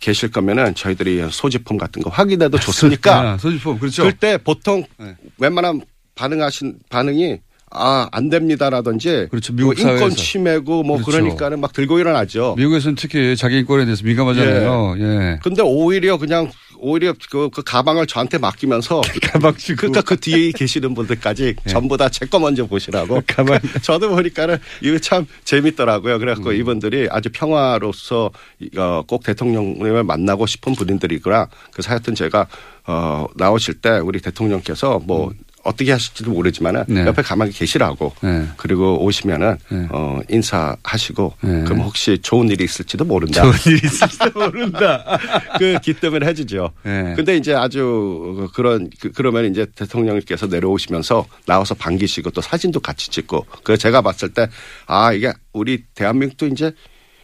계실 0.00 0.30
거면은 0.30 0.74
저희들이 0.74 1.28
소지품 1.30 1.76
같은 1.76 2.02
거 2.02 2.10
확인해도 2.10 2.58
좋으니까 2.58 3.32
아, 3.32 3.36
소지품 3.38 3.78
그렇죠. 3.78 4.04
그때 4.04 4.38
보통 4.38 4.84
네. 4.96 5.14
웬만한 5.38 5.82
반응하신 6.14 6.78
반응이 6.88 7.38
아, 7.70 8.08
안 8.12 8.28
됩니다라든지 8.30 9.28
그렇죠. 9.30 9.52
미국 9.52 9.66
뭐 9.66 9.72
인권 9.74 9.96
사회에서. 9.98 10.16
침해고 10.16 10.82
뭐 10.82 10.96
그렇죠. 10.98 11.10
그러니까는 11.22 11.60
막 11.60 11.72
들고 11.72 11.98
일어나죠. 11.98 12.54
미국에서는 12.56 12.94
특히 12.96 13.36
자기 13.36 13.58
인권에 13.58 13.84
대해서 13.84 14.02
민감하잖아요. 14.04 14.94
예. 14.98 15.38
근데 15.42 15.62
오히려 15.62 16.16
그냥 16.18 16.50
오히려 16.80 17.12
그, 17.30 17.50
그 17.50 17.62
가방을 17.64 18.06
저한테 18.06 18.38
맡기면서 18.38 19.00
가방 19.32 19.56
쥐고. 19.56 19.76
그러니까 19.78 20.00
그 20.02 20.16
뒤에 20.16 20.52
계시는 20.52 20.94
분들까지 20.94 21.56
전부 21.66 21.96
다 21.96 22.08
제 22.08 22.24
거 22.26 22.38
먼저 22.38 22.66
보시라고 22.66 23.20
가방. 23.26 23.58
저도 23.82 24.10
보니까는 24.10 24.58
이거 24.82 24.98
참 24.98 25.26
재밌더라고요. 25.44 26.18
그래갖고 26.20 26.52
이분들이 26.52 27.08
아주 27.10 27.30
평화로서 27.32 28.30
이거 28.60 29.02
꼭 29.08 29.24
대통령님을 29.24 30.04
만나고 30.04 30.46
싶은 30.46 30.74
분들이구나. 30.74 31.48
그래서 31.72 31.90
하여튼 31.90 32.14
제가 32.14 32.46
어 32.86 33.26
나오실 33.34 33.74
때 33.80 33.98
우리 33.98 34.20
대통령께서 34.20 35.00
뭐 35.04 35.32
어떻게 35.68 35.92
하실지도 35.92 36.30
모르지만은 36.30 36.84
네. 36.88 37.06
옆에 37.06 37.22
가만히 37.22 37.52
계시라고 37.52 38.12
네. 38.22 38.46
그리고 38.56 39.02
오시면은 39.04 39.56
네. 39.70 39.86
어 39.90 40.20
인사하시고 40.28 41.34
네. 41.42 41.64
그럼 41.64 41.80
혹시 41.80 42.18
좋은 42.20 42.48
일이 42.48 42.64
있을지도 42.64 43.04
모른다. 43.04 43.42
좋은 43.42 43.54
일이 43.66 43.80
있을지도 43.84 44.30
모른다. 44.34 45.18
그 45.58 45.78
기뜸을 45.82 46.26
해주죠. 46.26 46.70
네. 46.82 47.14
근데 47.16 47.36
이제 47.36 47.54
아주 47.54 48.48
그런 48.54 48.90
그, 49.00 49.12
그러면 49.12 49.46
이제 49.46 49.66
대통령님께서 49.74 50.46
내려오시면서 50.46 51.26
나와서 51.46 51.74
반기시고 51.74 52.30
또 52.30 52.40
사진도 52.40 52.80
같이 52.80 53.10
찍고 53.10 53.46
그래서 53.62 53.80
제가 53.80 54.02
봤을 54.02 54.30
때 54.30 54.48
아 54.86 55.12
이게 55.12 55.32
우리 55.52 55.84
대한민국도 55.94 56.46
이제 56.46 56.72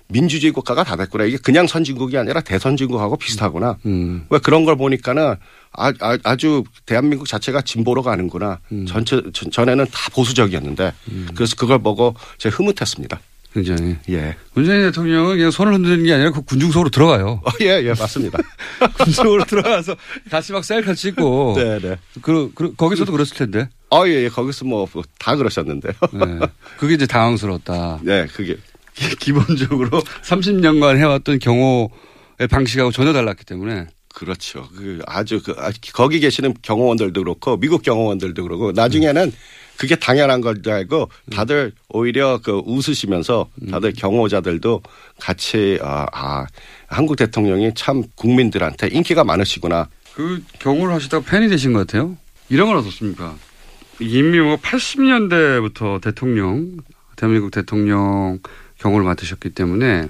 민주주의 0.09 0.53
국가가 0.53 0.85
다 0.85 0.97
됐구나 0.97 1.25
이게 1.25 1.37
그냥 1.39 1.67
선진국이 1.67 2.17
아니라 2.19 2.41
대선진국하고 2.41 3.17
비슷하구나. 3.17 3.77
음. 3.87 4.27
왜 4.31 4.39
그런 4.39 4.65
걸 4.65 4.77
보니까는 4.77 5.37
아, 5.73 5.93
아, 6.01 6.37
주 6.37 6.63
대한민국 6.87 7.27
자체가 7.27 7.63
진보로 7.63 8.03
가는구나. 8.03 8.61
음. 8.71 8.87
전체 8.87 9.21
전- 9.33 9.51
전에는 9.51 9.87
다 9.91 10.11
보수적이었는데 10.13 10.93
그래서 11.35 11.57
그걸 11.57 11.79
보고 11.81 12.15
제가 12.39 12.55
흐뭇했습니다. 12.57 13.21
굉장히. 13.55 13.97
예. 14.11 14.35
문재인 14.55 14.83
대통령은 14.83 15.37
그냥 15.37 15.51
손을 15.53 15.75
흔드는 15.75 16.03
게 16.05 16.13
아니라 16.13 16.33
그 16.33 16.43
군중석으로 16.43 16.91
들어가요. 16.91 17.41
어, 17.45 17.51
예, 17.61 17.85
예, 17.85 17.89
맞습니다. 17.97 18.39
군중석으로 18.99 19.45
들어가서 19.45 19.95
같이 20.29 20.53
막 20.53 20.65
셀카 20.65 20.95
찍고. 20.95 21.55
네, 21.59 21.79
네. 21.79 21.97
그, 22.21 22.51
그, 22.55 22.75
거기서도 22.75 23.13
그랬을 23.13 23.37
텐데. 23.37 23.69
어, 23.91 24.07
예, 24.09 24.25
예. 24.25 24.29
거기서 24.29 24.65
뭐 24.65 24.89
다 25.21 25.37
그러셨는데요. 25.37 25.93
네. 26.15 26.41
그게 26.79 26.95
이제 26.95 27.07
당황스러웠다. 27.07 28.01
네, 28.03 28.27
그게 28.35 28.57
기본적으로 29.19 30.01
30년간 30.23 30.97
해왔던 30.99 31.39
경호의 31.39 32.49
방식하고 32.51 32.93
전혀 32.93 33.13
달랐기 33.13 33.45
때문에. 33.45 33.87
그렇죠. 34.15 34.69
그 34.77 35.01
아주 35.07 35.43
그 35.43 35.55
아, 35.59 35.73
거기 35.93 36.21
계시는 36.21 36.55
경호원들도 36.63 37.21
그렇고 37.21 37.57
미국 37.57 37.83
경호원들도 37.83 38.43
그렇고 38.45 38.71
나중에는 38.71 39.33
그게 39.77 39.97
당연한 39.97 40.41
걸줄 40.41 40.73
알고 40.73 41.11
다들 41.33 41.73
오히려 41.89 42.39
그 42.43 42.63
웃으시면서 42.65 43.49
다들 43.71 43.93
경호자들도 43.93 44.83
같이 45.19 45.81
아, 45.83 46.07
아 46.13 46.47
한국 46.87 47.17
대통령이 47.17 47.73
참 47.75 48.05
국민들한테 48.15 48.87
인기가 48.87 49.25
많으시구나. 49.25 49.89
그 50.15 50.41
경호를 50.61 50.95
하시다가 50.95 51.25
팬이 51.29 51.49
되신 51.49 51.73
것 51.73 51.81
같아요. 51.81 52.17
이런 52.49 52.69
건 52.69 52.77
어떻습니까? 52.77 53.35
이미 53.99 54.39
80년대부터 54.39 56.01
대통령, 56.01 56.77
대한민국 57.17 57.51
대통령 57.51 58.39
경호를 58.85 59.05
맡으셨기 59.07 59.51
때문에 59.51 60.07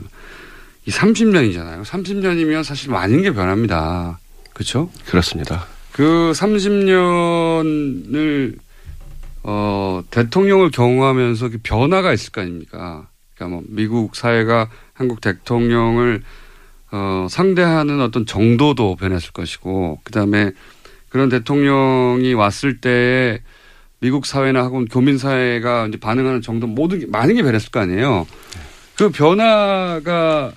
이 0.86 0.90
30년이잖아요. 0.90 1.84
30년이면 1.84 2.64
사실 2.64 2.90
많은 2.90 3.22
게 3.22 3.32
변합니다. 3.32 4.18
그렇죠? 4.52 4.90
그렇습니다. 5.06 5.66
그 5.92 6.32
30년을 6.34 8.58
어 9.44 10.02
대통령을 10.10 10.72
경호하면서 10.72 11.50
그 11.50 11.58
변화가 11.62 12.12
있을 12.12 12.32
거 12.32 12.40
아닙니까? 12.40 13.06
그러니까 13.34 13.56
뭐 13.56 13.62
미국 13.68 14.16
사회가 14.16 14.68
한국 14.92 15.20
대통령을 15.20 16.24
어 16.90 17.28
상대하는 17.30 18.00
어떤 18.00 18.26
정도도 18.26 18.96
변했을 18.96 19.30
것이고 19.32 20.00
그다음에 20.02 20.50
그런 21.10 21.28
대통령이 21.28 22.34
왔을 22.34 22.80
때 22.80 23.40
미국 24.04 24.26
사회나 24.26 24.64
혹은 24.64 24.84
교민 24.84 25.16
사회가 25.16 25.86
이제 25.86 25.96
반응하는 25.98 26.42
정도 26.42 26.66
모든 26.66 26.98
게 26.98 27.06
많은 27.06 27.36
게 27.36 27.42
변했을 27.42 27.70
거 27.70 27.80
아니에요. 27.80 28.26
그 28.96 29.08
변화가 29.08 30.52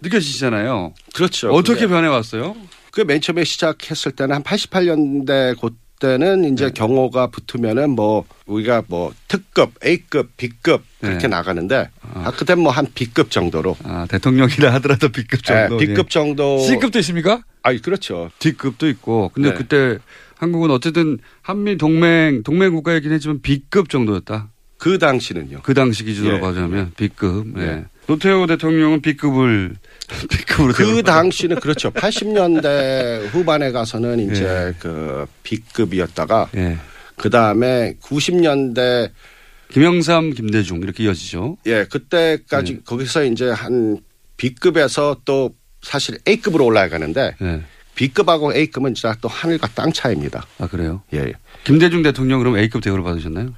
느껴지잖아요. 0.00 0.94
그렇죠. 1.12 1.50
어떻게 1.50 1.80
그게. 1.80 1.88
변해 1.88 2.06
왔어요? 2.06 2.54
그 2.92 3.00
맨 3.04 3.20
처음에 3.20 3.42
시작했을 3.42 4.12
때는 4.12 4.36
한 4.36 4.42
88년대 4.44 5.56
그때는 5.60 6.52
이제 6.52 6.70
경호가 6.70 7.26
붙으면은 7.32 7.90
뭐 7.90 8.24
우리가 8.46 8.84
뭐 8.86 9.12
특급, 9.26 9.72
A급, 9.84 10.36
B급 10.36 10.84
그렇게 11.00 11.22
네. 11.22 11.26
나가는데 11.28 11.90
아, 12.14 12.30
그때 12.36 12.54
뭐 12.54 12.70
한 12.70 12.86
B급 12.94 13.32
정도로. 13.32 13.76
아, 13.82 14.06
대통령이라 14.08 14.72
하더라도 14.74 15.08
B급 15.08 15.42
정도. 15.42 15.74
예, 15.74 15.78
B급 15.84 16.10
정도. 16.10 16.58
C급도 16.60 17.00
있습니까? 17.00 17.42
아니 17.64 17.82
그렇죠. 17.82 18.30
D급도 18.38 18.88
있고. 18.90 19.32
근데 19.34 19.48
네. 19.50 19.54
그때 19.56 19.98
한국은 20.44 20.70
어쨌든 20.70 21.18
한미 21.40 21.78
동맹 21.78 22.42
동맹 22.42 22.72
국가이긴 22.74 23.12
했지만 23.12 23.40
B급 23.40 23.88
정도였다. 23.88 24.50
그 24.76 24.98
당시는요. 24.98 25.60
그 25.62 25.72
당시 25.72 26.04
기준으로 26.04 26.36
예. 26.36 26.40
봐자면 26.40 26.92
B급. 26.96 27.54
예. 27.56 27.64
네. 27.64 27.84
노태우 28.06 28.46
대통령은 28.46 29.00
B급을 29.00 29.76
B급으로 30.30 30.74
그 30.74 31.02
당시는 31.02 31.60
그렇죠. 31.60 31.90
80년대 31.90 33.28
후반에 33.32 33.72
가서는 33.72 34.20
이제 34.20 34.44
예. 34.44 34.74
그 34.78 35.24
B급이었다가 35.42 36.50
예. 36.56 36.76
그 37.16 37.30
다음에 37.30 37.94
90년대 38.02 39.10
김영삼, 39.70 40.34
김대중 40.34 40.82
이렇게 40.82 41.04
이어지죠. 41.04 41.56
예 41.64 41.84
그때까지 41.84 42.72
네. 42.74 42.80
거기서 42.84 43.24
이제 43.24 43.48
한 43.48 43.98
B급에서 44.36 45.22
또 45.24 45.54
사실 45.80 46.18
A급으로 46.28 46.66
올라가는데 46.66 47.36
예. 47.40 47.62
B급하고 47.94 48.54
A급은 48.54 48.94
진짜 48.94 49.14
또 49.20 49.28
하늘과 49.28 49.68
땅 49.74 49.92
차이입니다. 49.92 50.44
아 50.58 50.66
그래요? 50.66 51.02
예. 51.12 51.32
김대중 51.64 52.02
대통령 52.02 52.40
그럼 52.40 52.56
A급 52.58 52.82
대우를 52.82 53.04
받으셨나요? 53.04 53.54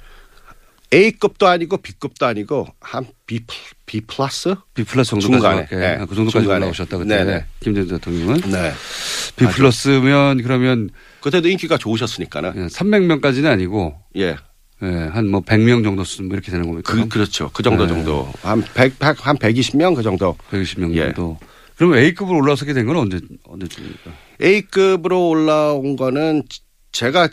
A급도 0.93 1.47
아니고 1.47 1.77
B급도 1.77 2.25
아니고 2.25 2.67
한 2.79 3.05
B, 3.25 3.39
플- 3.41 3.55
B 3.85 4.01
플러스? 4.01 4.55
B 4.73 4.83
플러스 4.85 5.09
정도까지 5.11 5.31
중간에. 5.41 5.67
네. 5.67 5.97
네. 5.97 6.05
그 6.07 6.15
정도까지 6.15 6.43
중간에. 6.43 6.59
올라오셨다 6.65 6.97
그때 6.97 7.17
네네. 7.23 7.45
김대중 7.59 7.97
대통령은 7.97 8.41
네. 8.51 8.71
B 9.35 9.45
플러스면 9.47 10.41
그러면 10.43 10.89
그때도 11.21 11.49
인기가 11.49 11.77
좋으셨으니까는. 11.77 12.53
예, 12.55 12.67
300명까지는 12.67 13.47
아니고 13.47 13.99
예. 14.15 14.37
한뭐 14.79 15.41
100명 15.41 15.83
정도 15.83 16.03
수준 16.03 16.27
뭐 16.27 16.35
이렇게 16.35 16.51
되는 16.51 16.67
겁니까? 16.67 16.93
그, 16.93 17.07
그렇죠. 17.09 17.49
그 17.51 17.63
정도 17.63 17.83
네. 17.85 17.89
정도. 17.93 18.31
한 18.43 18.63
100, 18.75 18.93
한 18.99 19.35
120명 19.37 19.95
그 19.95 20.03
정도. 20.03 20.37
120명 20.51 20.93
예. 20.93 21.05
정도. 21.05 21.37
그러면 21.77 21.99
A급으로 21.99 22.37
올라서게 22.37 22.73
된 22.73 22.85
건 22.87 22.97
언제 22.97 23.19
언제쯤입니까? 23.45 24.11
A급으로 24.41 25.29
올라온 25.29 25.95
거는 25.95 26.43
제가 26.91 27.29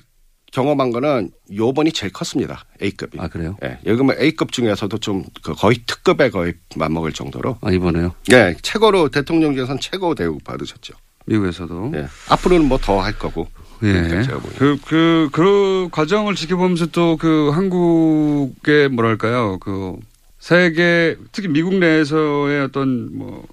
경험한 0.53 0.91
거는 0.93 1.31
요번이 1.53 1.93
제일 1.93 2.13
컸습니다. 2.13 2.65
A급이. 2.81 3.19
아 3.21 3.29
그래요? 3.29 3.57
예. 3.65 3.79
여기면 3.87 4.17
A급 4.21 4.53
중에서도 4.53 4.97
좀그 4.99 5.55
거의 5.55 5.79
특급에 5.87 6.31
거의 6.31 6.55
맞먹을 6.77 7.13
정도로. 7.13 7.59
아 7.61 7.73
이번에요? 7.73 8.15
예. 8.33 8.55
최고로 8.63 9.09
대통령 9.09 9.55
중에서는 9.55 9.81
최고 9.81 10.15
대우 10.15 10.39
받으셨죠. 10.39 10.95
미국에서도. 11.27 11.93
예. 11.97 12.07
앞으로는 12.29 12.67
뭐 12.69 12.79
더 12.79 13.01
할 13.01 13.19
거고. 13.19 13.49
예. 13.83 14.23
그, 14.59 14.79
그, 14.85 15.29
그 15.33 15.89
과정을 15.91 16.35
지켜보면서 16.37 16.87
또 16.87 17.17
그 17.17 17.51
한국의 17.53 18.89
뭐랄까요. 18.91 19.59
그 19.59 19.97
세계, 20.39 21.17
특히 21.33 21.49
미국 21.49 21.75
내에서의 21.75 22.61
어떤 22.63 23.17
뭐 23.17 23.45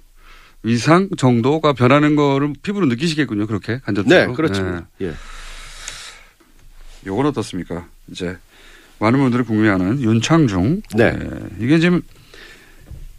위상 0.62 1.08
정도가 1.16 1.72
변하는 1.72 2.14
거를 2.16 2.52
피부로 2.62 2.86
느끼시겠군요. 2.86 3.46
그렇게 3.46 3.80
간접적으로. 3.84 4.26
네, 4.28 4.32
그렇죠. 4.34 4.86
예. 5.00 5.12
요건 7.06 7.26
어떻습니까? 7.26 7.88
이제 8.08 8.36
많은 8.98 9.18
분들이 9.18 9.42
궁금해하는 9.42 10.00
윤창중. 10.00 10.82
네. 10.96 11.18
예, 11.20 11.64
이게 11.64 11.78
지금 11.80 12.00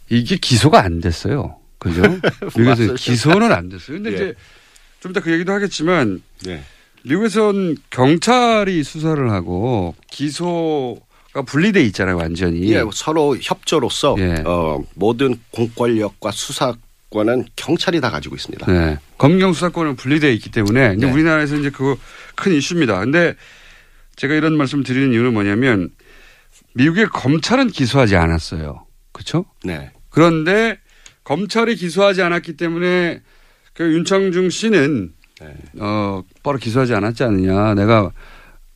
이게 0.09 0.37
기소가 0.37 0.81
안 0.81 1.01
됐어요. 1.01 1.57
그죠? 1.77 2.01
미국에서 2.55 2.83
맞아요. 2.83 2.93
기소는 2.95 3.51
안 3.51 3.67
됐어요. 3.67 3.97
근데 3.97 4.11
예. 4.11 4.15
이제 4.15 4.35
좀 5.01 5.11
이따 5.11 5.19
그 5.19 5.31
얘기도 5.33 5.51
하겠지만 5.51 6.21
네. 6.45 6.63
미국에선 7.03 7.75
경찰이 7.89 8.81
수사를 8.83 9.29
하고 9.29 9.93
기소가 10.09 11.41
분리돼 11.45 11.83
있잖아요, 11.87 12.15
완전히. 12.15 12.71
예, 12.71 12.81
서로 12.93 13.35
협조로서 13.41 14.15
예. 14.19 14.35
어, 14.45 14.81
모든 14.93 15.35
공권력과 15.51 16.31
수사 16.31 16.73
권은 17.13 17.45
경찰이 17.55 18.01
다 18.01 18.09
가지고 18.09 18.35
있습니다. 18.35 18.71
네. 18.71 18.97
검경 19.17 19.53
수사권은 19.53 19.95
분리되어 19.95 20.31
있기 20.31 20.51
때문에 20.51 20.95
이제 20.97 21.05
네. 21.05 21.11
우리나라에서 21.11 21.55
이제 21.55 21.69
그거 21.69 21.95
큰 22.35 22.53
이슈입니다. 22.53 22.99
근데 22.99 23.35
제가 24.15 24.33
이런 24.33 24.57
말씀을 24.57 24.83
드리는 24.83 25.13
이유는 25.13 25.33
뭐냐면 25.33 25.89
미국의 26.73 27.07
검찰은 27.07 27.67
기소하지 27.67 28.15
않았어요. 28.15 28.85
그렇죠? 29.11 29.45
네. 29.63 29.91
그런데 30.09 30.79
검찰이 31.23 31.75
기소하지 31.75 32.21
않았기 32.21 32.57
때문에 32.57 33.21
그 33.73 33.83
윤창중 33.93 34.49
씨는 34.49 35.13
네. 35.39 35.53
어 35.79 36.23
바로 36.41 36.57
기소하지 36.57 36.93
않았지 36.95 37.23
않느냐. 37.23 37.75
내가 37.75 38.11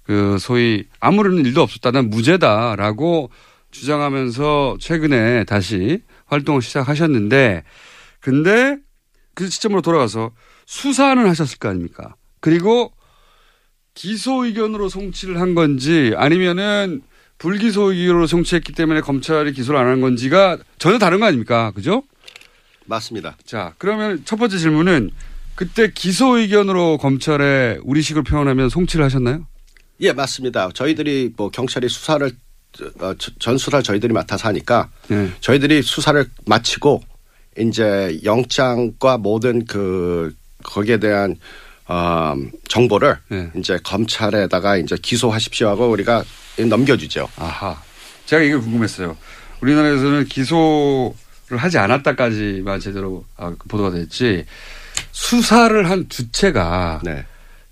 그 0.03 0.37
소위 0.39 0.85
아무런 0.99 1.45
일도 1.45 1.61
없었다. 1.61 1.91
난 1.91 2.09
무죄다라고 2.09 3.29
주장하면서 3.71 4.77
최근에 4.79 5.43
다시 5.43 6.01
활동을 6.25 6.61
시작하셨는데 6.61 7.63
근데 8.19 8.77
그 9.33 9.49
시점으로 9.49 9.81
돌아가서 9.81 10.31
수사는 10.65 11.25
하셨을 11.27 11.57
거 11.59 11.69
아닙니까? 11.69 12.15
그리고 12.39 12.91
기소 13.93 14.45
의견으로 14.45 14.89
송치를 14.89 15.39
한 15.39 15.55
건지 15.55 16.13
아니면은 16.17 17.01
불기소 17.37 17.91
의견으로 17.93 18.27
송치했기 18.27 18.73
때문에 18.73 19.01
검찰이 19.01 19.53
기소를 19.53 19.79
안 19.79 19.87
한 19.87 20.01
건지가 20.01 20.57
전혀 20.79 20.97
다른 20.97 21.19
거 21.19 21.25
아닙니까? 21.27 21.71
그죠? 21.71 22.03
맞습니다. 22.85 23.37
자, 23.45 23.73
그러면 23.77 24.21
첫 24.25 24.37
번째 24.37 24.57
질문은 24.57 25.11
그때 25.55 25.91
기소 25.93 26.37
의견으로 26.37 26.97
검찰에 26.97 27.79
우리식으로 27.83 28.23
표현하면 28.23 28.69
송치를 28.69 29.03
하셨나요? 29.05 29.45
예, 30.01 30.13
맞습니다. 30.13 30.69
저희들이 30.73 31.33
뭐 31.35 31.49
경찰이 31.49 31.89
수사를 31.89 32.31
어, 32.99 33.13
저- 33.17 33.31
전 33.39 33.57
수사를 33.57 33.81
저희들이 33.83 34.13
맡아서 34.13 34.47
하니까 34.49 34.89
네. 35.07 35.31
저희들이 35.41 35.81
수사를 35.81 36.23
마치고 36.45 37.01
이제 37.59 38.19
영장과 38.23 39.17
모든 39.17 39.65
그 39.65 40.33
거기에 40.63 40.97
대한 40.97 41.35
어, 41.87 42.35
정보를 42.67 43.17
네. 43.29 43.49
이제 43.55 43.79
검찰에다가 43.83 44.77
이제 44.77 44.97
기소하십시오 45.01 45.69
하고 45.69 45.89
우리가 45.89 46.23
넘겨주죠. 46.57 47.29
아하. 47.37 47.81
제가 48.25 48.41
이게 48.43 48.55
궁금했어요. 48.55 49.15
우리나라에서는 49.61 50.25
기소를 50.25 51.57
하지 51.57 51.77
않았다까지만 51.77 52.79
제대로 52.79 53.25
아, 53.37 53.53
그 53.57 53.67
보도가 53.67 53.91
됐지 53.91 54.45
수사를 55.11 55.89
한 55.89 56.09
주체가 56.09 57.01
네. 57.03 57.25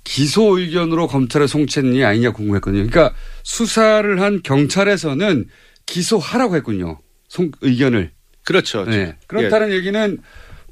기소 0.04 0.58
의견으로 0.60 1.08
검찰에 1.08 1.48
송치했니 1.48 2.06
아니냐 2.06 2.32
궁금했거든요. 2.32 2.88
그러니까 2.88 3.16
수사를 3.44 4.22
한 4.22 4.42
경찰에서는 4.44 5.50
기소하라고 5.86 6.56
했군요. 6.56 7.00
송 7.28 7.52
의견을. 7.62 8.12
그렇죠. 8.46 8.86
네. 8.86 9.16
그렇다는 9.28 9.72
얘기는 9.72 10.18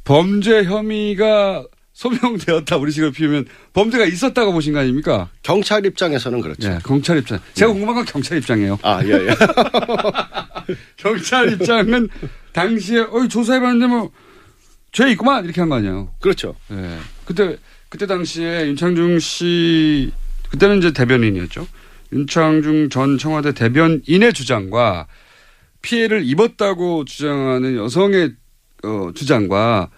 범죄 0.05 0.63
혐의가 0.63 1.65
소명되었다 1.93 2.77
우리 2.77 2.91
식으로 2.91 3.11
피우면 3.11 3.45
범죄가 3.73 4.05
있었다고 4.05 4.51
보신 4.53 4.73
거 4.73 4.79
아닙니까? 4.79 5.29
경찰 5.43 5.85
입장에서는 5.85 6.41
그렇죠. 6.41 6.69
네, 6.69 6.79
경찰 6.85 7.17
입장. 7.19 7.39
제가 7.53 7.71
궁금한 7.71 7.95
건 7.95 8.05
경찰 8.05 8.37
입장이에요. 8.39 8.79
아, 8.81 9.01
예, 9.03 9.09
예. 9.11 9.35
경찰 10.97 11.51
입장은 11.53 12.09
당시에 12.53 13.05
어이 13.11 13.27
조사해봤는데 13.29 13.87
뭐 13.87 14.11
죄 14.93 15.09
있구만 15.09 15.43
이렇게 15.43 15.59
한 15.59 15.69
거 15.69 15.75
아니에요. 15.77 16.13
그렇죠. 16.21 16.55
예. 16.71 16.99
그때 17.25 17.57
그때 17.89 18.05
당시에 18.05 18.67
윤창중 18.67 19.17
씨 19.17 20.11
그때는 20.51 20.77
이제 20.77 20.91
대변인이었죠. 20.93 21.67
윤창중 22.13 22.89
전 22.89 23.17
청와대 23.17 23.53
대변인의 23.53 24.33
주장과 24.33 25.07
피해를 25.87 26.23
입었다고 26.25 27.05
주장하는 27.05 27.75
여성의 27.77 28.33
어, 28.83 29.11
주장과 29.13 29.89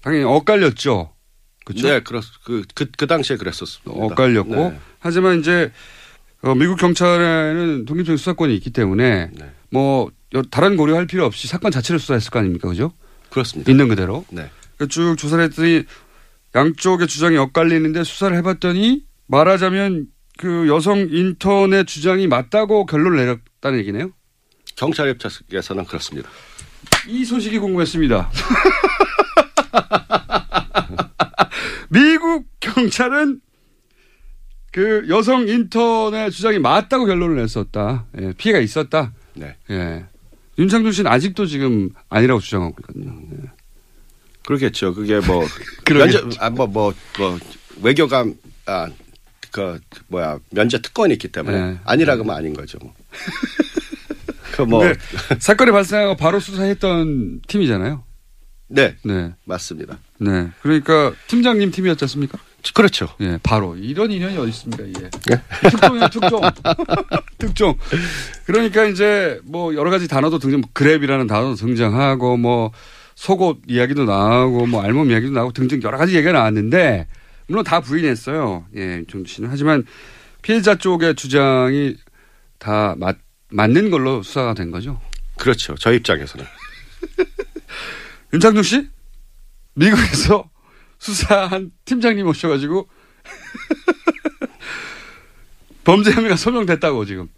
당연히 0.00 0.24
엇갈렸죠. 0.24 1.12
그렇죠? 1.64 1.88
네, 1.88 2.00
그렇, 2.00 2.20
그, 2.44 2.62
그, 2.74 2.86
그 2.96 3.06
당시에 3.06 3.36
그랬었습니다. 3.36 3.90
엇갈렸고 3.92 4.54
네. 4.54 4.78
하지만 4.98 5.38
이제 5.40 5.70
어, 6.42 6.54
미국 6.54 6.76
경찰에는 6.78 7.84
독립적인 7.86 8.16
수사권이 8.16 8.54
있기 8.56 8.70
때문에 8.70 9.30
네. 9.32 9.50
뭐 9.70 10.10
여- 10.34 10.42
다른 10.42 10.76
고려할 10.76 11.06
필요 11.06 11.24
없이 11.24 11.48
사건 11.48 11.70
자체를 11.70 11.98
수사했을 11.98 12.30
거 12.30 12.38
아닙니까, 12.38 12.68
그죠? 12.68 12.92
그렇습니다. 13.30 13.70
있는 13.70 13.88
그대로. 13.88 14.24
네. 14.30 14.50
그쭉 14.78 15.16
조사를 15.18 15.42
했더니 15.44 15.84
양쪽의 16.54 17.06
주장이 17.08 17.36
엇갈리는데 17.36 18.04
수사를 18.04 18.36
해봤더니 18.36 19.04
말하자면 19.26 20.06
그 20.38 20.68
여성 20.68 20.98
인턴의 21.10 21.86
주장이 21.86 22.26
맞다고 22.28 22.86
결론을 22.86 23.16
내렸다는 23.18 23.78
얘기네요. 23.80 24.10
경찰 24.76 25.08
입장에서는 25.10 25.84
그렇습니다. 25.86 26.28
이 27.08 27.24
소식이 27.24 27.58
궁금했습니다. 27.58 28.30
미국 31.88 32.46
경찰은 32.60 33.40
그 34.72 35.06
여성 35.08 35.48
인턴의 35.48 36.30
주장이 36.30 36.58
맞다고 36.58 37.06
결론을 37.06 37.36
냈었다. 37.36 38.04
예, 38.20 38.32
피해가 38.36 38.58
있었다. 38.60 39.12
네. 39.34 39.56
예. 39.70 40.04
윤창준 40.58 40.92
씨는 40.92 41.10
아직도 41.10 41.46
지금 41.46 41.90
아니라고 42.08 42.40
주장하고 42.40 42.74
있거든요. 42.80 43.18
예. 43.32 43.50
그렇겠죠. 44.46 44.94
그게 44.94 45.18
뭐 45.20 45.44
그러겠죠. 45.84 46.20
면제 46.22 46.38
아뭐 46.40 46.66
뭐 46.66 46.92
뭐 47.18 47.38
외교감 47.82 48.34
아그 48.66 49.80
뭐야 50.08 50.38
면제 50.50 50.80
특권이 50.80 51.14
있기 51.14 51.28
때문에 51.28 51.58
네. 51.72 51.78
아니라 51.84 52.14
그러면 52.16 52.36
아닌 52.36 52.52
거죠. 52.54 52.78
뭐. 52.82 52.92
그뭐 54.56 54.80
근데 54.80 54.98
사건이 55.38 55.70
발생하고 55.70 56.16
바로 56.16 56.40
수사했던 56.40 57.42
팀이잖아요. 57.46 58.02
네, 58.68 58.96
네. 59.04 59.32
맞습니다. 59.44 59.98
네. 60.18 60.48
그러니까 60.62 61.12
팀장님 61.28 61.70
팀이었지 61.70 62.04
않습니까? 62.04 62.38
그렇죠. 62.74 63.08
예, 63.20 63.38
바로. 63.42 63.76
이런 63.76 64.10
인연이 64.10 64.36
어디 64.36 64.48
있습니까, 64.48 64.82
이게. 64.84 65.08
예? 65.30 65.70
특종이야, 65.70 66.08
특종. 66.08 66.40
특종. 67.38 67.78
그러니까 68.44 68.84
이제 68.86 69.40
뭐 69.44 69.74
여러 69.76 69.90
가지 69.90 70.08
단어도 70.08 70.40
등장, 70.40 70.62
뭐 70.62 70.70
그랩이라는 70.74 71.28
단어도 71.28 71.54
등장하고 71.54 72.36
뭐 72.36 72.72
속옷 73.14 73.58
이야기도 73.68 74.04
나오고 74.04 74.66
뭐 74.66 74.82
알몸 74.82 75.10
이야기도 75.10 75.32
나오고 75.32 75.52
등등 75.52 75.80
여러 75.82 75.96
가지 75.96 76.16
얘기가 76.16 76.32
나왔는데 76.32 77.06
물론 77.46 77.64
다 77.64 77.80
부인했어요. 77.80 78.66
예, 78.76 78.80
윤정주 78.80 79.32
씨는. 79.32 79.48
하지만 79.50 79.84
피해자 80.42 80.74
쪽의 80.74 81.14
주장이 81.14 81.96
다 82.58 82.94
맞, 82.98 83.16
맞는 83.56 83.90
걸로 83.90 84.22
수사가 84.22 84.52
된 84.52 84.70
거죠. 84.70 85.00
그렇죠. 85.38 85.74
저희 85.76 85.96
입장에서는 85.96 86.44
윤창중 88.34 88.62
씨? 88.62 88.88
미국에서 89.72 90.50
수사한 90.98 91.70
팀장님 91.86 92.26
오셔가지고 92.26 92.86
범죄 95.84 96.12
혐의가 96.12 96.36
소명됐다고 96.36 97.06
지금 97.06 97.28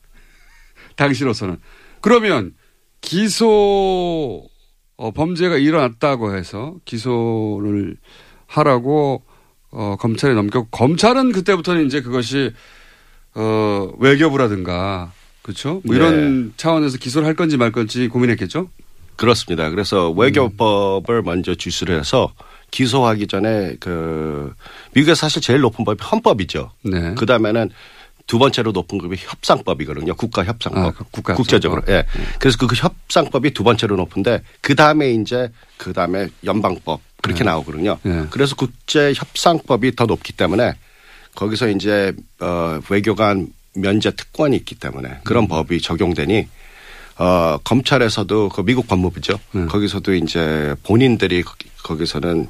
당시로서는 0.97 1.61
그러면 2.01 2.55
기소 3.01 4.49
어, 4.97 5.13
범죄가 5.13 5.57
일어났다고 5.57 6.37
해서 6.37 6.75
기소를 6.85 7.97
하라고 8.47 9.25
어, 9.71 9.97
검찰에 10.01 10.35
넘겨 10.35 10.65
검찰은 10.65 11.31
그때부터는 11.31 11.87
이제 11.87 12.01
그것이 12.01 12.53
어, 13.35 13.93
외교부라든가 13.99 15.13
그렇죠? 15.49 15.81
뭐 15.83 15.97
네. 15.97 15.97
이런 15.97 16.53
차원에서 16.59 16.99
기소를 16.99 17.27
할 17.27 17.35
건지 17.35 17.57
말 17.57 17.73
건지 17.73 18.07
고민했겠죠? 18.09 18.69
그렇습니다. 19.17 19.71
그래서 19.71 20.11
외교법을 20.11 21.23
먼저 21.23 21.55
주시를 21.55 21.99
해서 21.99 22.35
기소하기 22.71 23.29
전에 23.29 23.77
그 23.81 24.53
미국에서 24.93 25.21
사실 25.21 25.41
제일 25.41 25.61
높은 25.61 25.87
법이 25.87 26.05
헌법이죠. 26.05 26.71
네. 26.83 27.15
그 27.15 27.25
다음에는 27.25 27.71
두 28.27 28.39
번째로 28.39 28.73
높은 28.73 28.99
급이 28.99 29.17
협상법이거든요. 29.19 30.15
국가 30.17 30.45
협상법. 30.45 30.85
아, 30.85 30.91
그 30.91 31.05
국가협상법. 31.05 31.37
국제적으로. 31.39 31.83
예. 31.89 32.05
그래서 32.39 32.59
그 32.59 32.67
협상법이 32.77 33.55
두 33.55 33.65
번째로 33.65 33.97
높은데 33.97 34.43
그 34.61 34.75
다음에 34.75 35.13
이제 35.13 35.51
그 35.79 35.95
다음에 35.95 36.29
연방법 36.45 37.01
그렇게 37.23 37.39
네. 37.39 37.45
나오거든요. 37.47 37.97
네. 38.03 38.27
그래서 38.29 38.55
국제 38.55 39.15
협상법이 39.17 39.97
더 39.97 40.05
높기 40.05 40.35
때문에 40.35 40.75
거기서 41.35 41.71
이제 41.71 42.13
어 42.39 42.81
외교관 42.91 43.49
면제 43.81 44.11
특권이 44.11 44.57
있기 44.57 44.75
때문에 44.75 45.19
그런 45.25 45.45
음. 45.45 45.49
법이 45.49 45.81
적용되니 45.81 46.47
어 47.19 47.59
검찰에서도 47.65 48.49
그 48.51 48.63
미국 48.65 48.87
법무부죠. 48.87 49.39
네. 49.53 49.67
거기서도 49.67 50.15
이제 50.15 50.75
본인들이 50.85 51.43
거기- 51.43 51.69
거기서는 51.83 52.49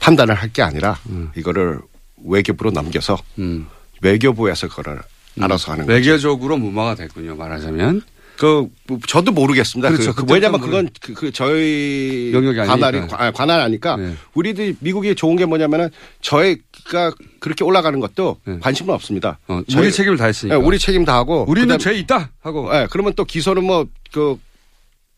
판단을 0.00 0.34
할 0.34 0.50
게 0.52 0.62
아니라 0.62 0.98
이거를 1.36 1.78
외교부로 2.24 2.70
넘겨서 2.72 3.18
음. 3.38 3.66
외교부에서 4.00 4.68
그걸 4.68 5.00
알아서 5.40 5.72
하는 5.72 5.86
거죠. 5.86 5.94
외교적으로 5.94 6.56
무마가 6.56 6.94
됐군요. 6.96 7.36
말하자면 7.36 8.02
그 8.36 8.66
뭐, 8.88 8.98
저도 9.06 9.30
모르겠습니다. 9.30 9.90
그렇죠. 9.90 10.12
그, 10.14 10.24
그 10.24 10.32
왜냐면 10.32 10.60
모르- 10.60 10.70
그건 10.70 10.90
그, 11.00 11.14
그 11.14 11.30
저희 11.32 12.32
영역이 12.34 12.56
관할이 12.58 12.84
아니니까. 12.96 13.16
관- 13.16 13.32
관할 13.32 13.60
아니까 13.60 13.96
네. 13.96 14.14
우리들 14.34 14.74
미국이 14.80 15.14
좋은 15.14 15.36
게 15.36 15.44
뭐냐면은 15.46 15.90
저희 16.20 16.56
가 16.88 17.12
그렇게 17.40 17.64
올라가는 17.64 17.98
것도 18.00 18.36
네. 18.44 18.58
관심은 18.60 18.92
없습니다. 18.94 19.38
어, 19.48 19.62
저희- 19.70 19.84
우리 19.86 19.92
책임을 19.92 20.16
다 20.16 20.26
했으니까. 20.26 20.58
네, 20.58 20.64
우리 20.64 20.78
책임 20.78 21.04
다 21.04 21.14
하고 21.16 21.44
우리는 21.48 21.68
그다음- 21.68 21.78
죄 21.78 21.94
있다 21.98 22.30
하고. 22.40 22.68
예, 22.74 22.86
그러면 22.90 23.12
또 23.16 23.24
기소는 23.24 23.64
뭐 23.64 23.86
그 24.12 24.36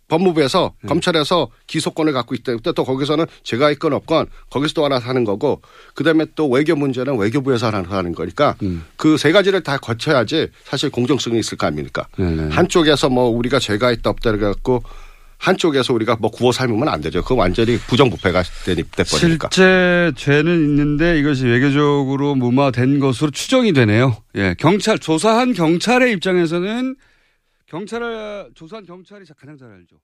법무부에서 0.09 0.75
네. 0.83 0.89
검찰에서 0.89 1.49
기소권을 1.67 2.13
갖고 2.13 2.35
있다. 2.35 2.53
또, 2.63 2.73
또 2.73 2.85
거기서는 2.85 3.25
제가 3.43 3.71
있건 3.73 3.95
없건 3.95 4.27
거기서 4.51 4.75
또 4.75 4.85
알아서 4.85 5.09
하는 5.09 5.25
거고 5.25 5.63
그다음에 5.95 6.27
또 6.37 6.49
외교 6.51 6.77
문제는 6.77 7.17
외교부에서 7.17 7.69
알아서 7.69 7.97
하는 7.97 8.13
거니까 8.15 8.55
음. 8.63 8.85
그세 8.97 9.33
가지를 9.33 9.63
다 9.63 9.79
거쳐야지 9.79 10.49
사실 10.65 10.91
공정성이 10.91 11.39
있을 11.41 11.57
거 11.57 11.67
아닙니까? 11.67 12.07
네네. 12.19 12.55
한쪽에서 12.55 13.09
뭐 13.09 13.31
우리가 13.31 13.59
죄가 13.59 13.91
있다 13.93 14.11
없다 14.11 14.33
그래 14.33 14.43
갖고 14.47 14.83
한쪽에서 15.45 15.93
우리가 15.93 16.17
뭐 16.19 16.31
구워 16.31 16.53
삶으면 16.53 16.89
안 16.89 17.03
되죠. 17.03 17.21
그건 17.21 17.39
완전히 17.39 17.77
부정부패가 17.77 18.43
돼버리니까. 18.65 19.51
실제 19.53 20.13
죄는 20.17 20.53
있는데 20.53 21.19
이것이 21.19 21.45
외교적으로 21.45 22.35
무마된 22.35 22.99
것으로 22.99 23.31
추정이 23.31 23.75
되네요. 23.75 24.17
예, 24.37 24.55
경찰 24.59 24.99
조사한 24.99 25.53
경찰의 25.53 26.13
입장에서는 26.15 26.97
경찰을 27.67 28.53
조사한 28.55 28.87
경찰이 28.87 29.25
가장 29.39 29.59
잘 29.59 29.69
알죠. 29.71 29.97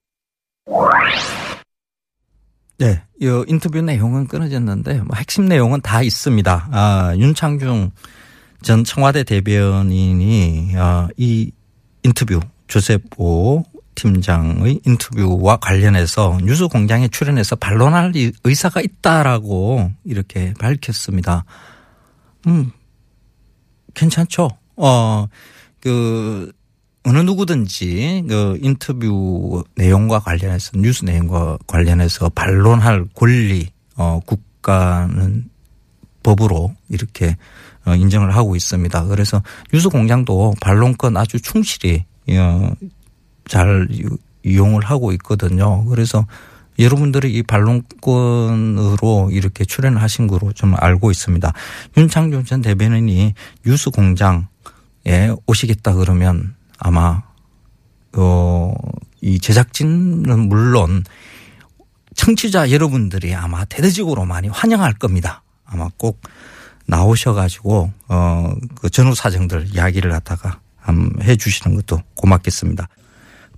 네, 2.78 3.02
이 3.20 3.44
인터뷰 3.48 3.80
내용은 3.80 4.26
끊어졌는데 4.26 5.00
뭐 5.02 5.16
핵심 5.16 5.46
내용은 5.46 5.80
다 5.80 6.02
있습니다. 6.02 6.68
아, 6.70 7.14
윤창중 7.16 7.92
전 8.62 8.84
청와대 8.84 9.24
대변인이 9.24 10.72
아, 10.76 11.08
이 11.16 11.50
인터뷰 12.02 12.40
조세포 12.66 13.64
팀장의 14.00 14.80
인터뷰와 14.86 15.58
관련해서 15.58 16.38
뉴스 16.42 16.68
공장에 16.68 17.08
출연해서 17.08 17.56
반론할 17.56 18.12
의사가 18.44 18.80
있다라고 18.80 19.92
이렇게 20.04 20.54
밝혔습니다. 20.58 21.44
음, 22.46 22.72
괜찮죠? 23.92 24.48
어, 24.76 25.26
그, 25.80 26.50
어느 27.02 27.18
누구든지 27.18 28.24
그 28.28 28.58
인터뷰 28.62 29.64
내용과 29.76 30.20
관련해서 30.20 30.72
뉴스 30.76 31.04
내용과 31.04 31.58
관련해서 31.66 32.30
반론할 32.30 33.06
권리, 33.14 33.68
어, 33.96 34.20
국가는 34.24 35.44
법으로 36.22 36.74
이렇게 36.88 37.36
어, 37.86 37.94
인정을 37.94 38.34
하고 38.34 38.56
있습니다. 38.56 39.04
그래서 39.06 39.42
뉴스 39.72 39.88
공장도 39.88 40.54
반론권 40.60 41.16
아주 41.16 41.40
충실히 41.40 42.04
어, 42.30 42.70
잘 43.50 43.88
이용을 44.44 44.84
하고 44.84 45.12
있거든요. 45.12 45.84
그래서 45.86 46.26
여러분들이 46.78 47.34
이 47.34 47.42
반론권으로 47.42 49.30
이렇게 49.32 49.64
출연하신 49.66 50.28
거로 50.28 50.52
좀 50.52 50.74
알고 50.78 51.10
있습니다. 51.10 51.52
윤창준 51.96 52.44
전 52.46 52.62
대변인이 52.62 53.34
뉴스 53.66 53.90
공장에 53.90 54.46
오시겠다 55.46 55.94
그러면 55.94 56.54
아마 56.78 57.22
어, 58.14 58.72
이 59.20 59.38
제작진은 59.40 60.48
물론 60.48 61.04
청취자 62.14 62.70
여러분들이 62.70 63.34
아마 63.34 63.64
대대적으로 63.64 64.24
많이 64.24 64.48
환영할 64.48 64.94
겁니다. 64.94 65.42
아마 65.66 65.88
꼭 65.98 66.22
나오셔가지고 66.86 67.92
어 68.08 68.54
그 68.76 68.88
전후 68.88 69.14
사정들 69.14 69.74
이야기를 69.74 70.10
갖다가 70.10 70.60
해 71.22 71.36
주시는 71.36 71.76
것도 71.76 72.02
고맙겠습니다. 72.16 72.88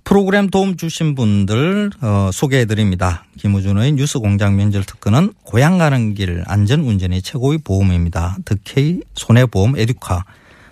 프로그램 0.03 0.49
도움 0.49 0.75
주신 0.75 1.15
분들 1.15 1.91
어, 2.01 2.29
소개해 2.33 2.65
드립니다. 2.65 3.25
김우준의 3.37 3.93
뉴스 3.93 4.19
공장 4.19 4.55
면접 4.57 4.85
특허는 4.85 5.33
고향 5.43 5.77
가는 5.77 6.13
길 6.13 6.43
안전 6.45 6.81
운전이 6.81 7.21
최고의 7.21 7.59
보험입니다. 7.59 8.37
득케이 8.43 8.99
손해보험 9.15 9.77
에듀카. 9.77 10.25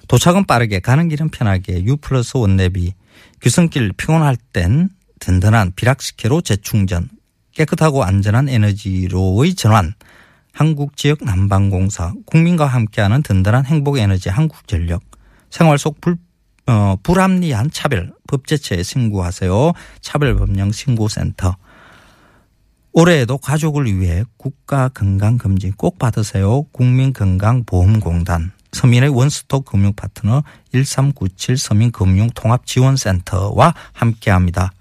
도착은 0.07 0.45
빠르게 0.45 0.79
가는 0.79 1.07
길은 1.07 1.29
편하게 1.29 1.85
유 1.85 1.95
플러스 1.95 2.35
원내비. 2.35 2.93
규성길 3.41 3.93
피곤할 3.93 4.35
땐 4.51 4.89
든든한 5.19 5.73
비락식혜로 5.75 6.41
재충전. 6.41 7.07
깨끗하고 7.53 8.03
안전한 8.03 8.49
에너지로의 8.49 9.55
전환. 9.55 9.93
한국지역 10.51 11.23
난방공사. 11.23 12.13
국민과 12.25 12.65
함께하는 12.65 13.23
든든한 13.23 13.65
행복에너지 13.65 14.27
한국전력. 14.27 15.01
생활 15.49 15.77
속 15.77 16.01
불, 16.01 16.17
어, 16.67 16.95
불합리한 17.03 17.71
차별 17.71 18.13
법제처에 18.27 18.83
신고하세요. 18.83 19.73
차별법령 20.01 20.71
신고센터 20.71 21.57
올해에도 22.93 23.37
가족을 23.37 23.99
위해 23.99 24.23
국가 24.37 24.87
건강 24.89 25.37
검진 25.37 25.71
꼭 25.73 25.97
받으세요. 25.97 26.63
국민건강보험공단 26.71 28.51
서민의 28.71 29.09
원스톱 29.09 29.65
금융 29.65 29.93
파트너 29.93 30.43
1397 30.73 31.57
서민금융통합지원센터와 31.57 33.73
함께합니다. 33.93 34.71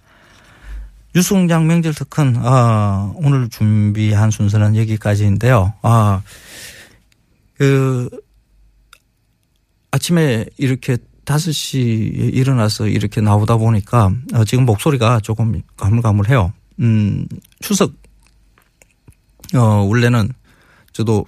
뉴스공장 1.14 1.66
명절 1.66 1.94
특근 1.94 2.36
어, 2.36 3.14
오늘 3.16 3.48
준비한 3.48 4.30
순서는 4.30 4.76
여기까지인데요. 4.76 5.72
아, 5.82 6.22
그 7.54 8.08
아침에 9.90 10.46
이렇게 10.56 10.98
5시에 11.24 12.34
일어나서 12.34 12.88
이렇게 12.88 13.20
나오다 13.20 13.56
보니까 13.56 14.12
어, 14.34 14.44
지금 14.44 14.64
목소리가 14.64 15.20
조금 15.20 15.60
가물가물해요. 15.76 16.52
음, 16.80 17.26
추석 17.60 17.92
어, 19.54 19.58
원래는 19.58 20.30
저도 20.92 21.26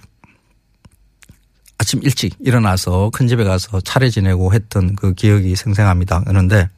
아침 1.77 2.01
일찍 2.03 2.35
일어나서 2.39 3.09
큰 3.13 3.27
집에 3.27 3.43
가서 3.43 3.81
차례 3.81 4.09
지내고 4.09 4.53
했던 4.53 4.95
그 4.95 5.13
기억이 5.13 5.55
생생합니다. 5.55 6.23
그런데 6.25 6.69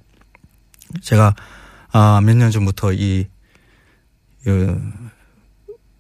제가 1.02 1.36
아, 1.92 2.20
몇 2.22 2.36
년 2.36 2.52
전부터 2.52 2.94
이, 2.94 3.26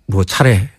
뭐 0.07 0.23
차례 0.23 0.69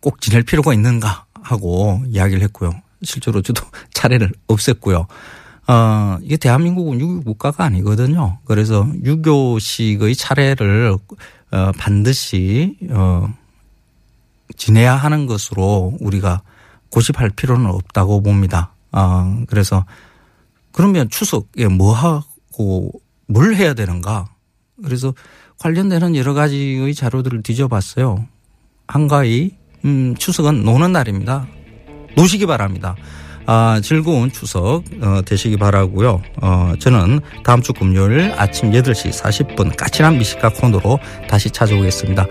꼭 0.00 0.20
지낼 0.20 0.42
필요가 0.42 0.72
있는가 0.72 1.26
하고 1.42 2.02
이야기를 2.08 2.42
했고요. 2.44 2.72
실제로 3.02 3.42
저도 3.42 3.62
차례를 3.92 4.32
없앴고요. 4.48 5.06
어, 5.66 6.18
이게 6.22 6.36
대한민국은 6.36 7.00
유교 7.00 7.22
국가가 7.22 7.64
아니거든요. 7.64 8.38
그래서 8.44 8.86
유교식의 9.02 10.14
차례를 10.14 10.96
어, 11.52 11.72
반드시 11.78 12.76
어, 12.90 13.28
지내야 14.56 14.94
하는 14.94 15.26
것으로 15.26 15.96
우리가 16.00 16.42
고집할 16.90 17.30
필요는 17.30 17.66
없다고 17.66 18.22
봅니다. 18.22 18.72
아, 18.92 19.42
그래서 19.48 19.84
그러면 20.72 21.08
추석에 21.08 21.68
뭐 21.68 21.94
하고 21.94 22.90
뭘 23.26 23.54
해야 23.54 23.74
되는가? 23.74 24.26
그래서 24.82 25.14
관련되는 25.58 26.14
여러 26.16 26.34
가지의 26.34 26.94
자료들을 26.94 27.42
뒤져봤어요. 27.42 28.26
한가히 28.86 29.56
음, 29.84 30.14
추석은 30.16 30.64
노는 30.64 30.92
날입니다. 30.92 31.46
노시기 32.16 32.46
바랍니다. 32.46 32.96
아, 33.46 33.80
즐거운 33.82 34.30
추석 34.30 34.84
어, 35.00 35.22
되시기 35.24 35.56
바라고요. 35.56 36.22
어, 36.40 36.72
저는 36.78 37.20
다음 37.44 37.62
주 37.62 37.72
금요일 37.72 38.32
아침 38.36 38.72
8시 38.72 39.10
40분 39.12 39.76
까칠한 39.76 40.18
미식가 40.18 40.50
코너로 40.50 40.98
다시 41.28 41.50
찾아오겠습니다. 41.50 42.26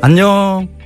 안녕. 0.00 0.81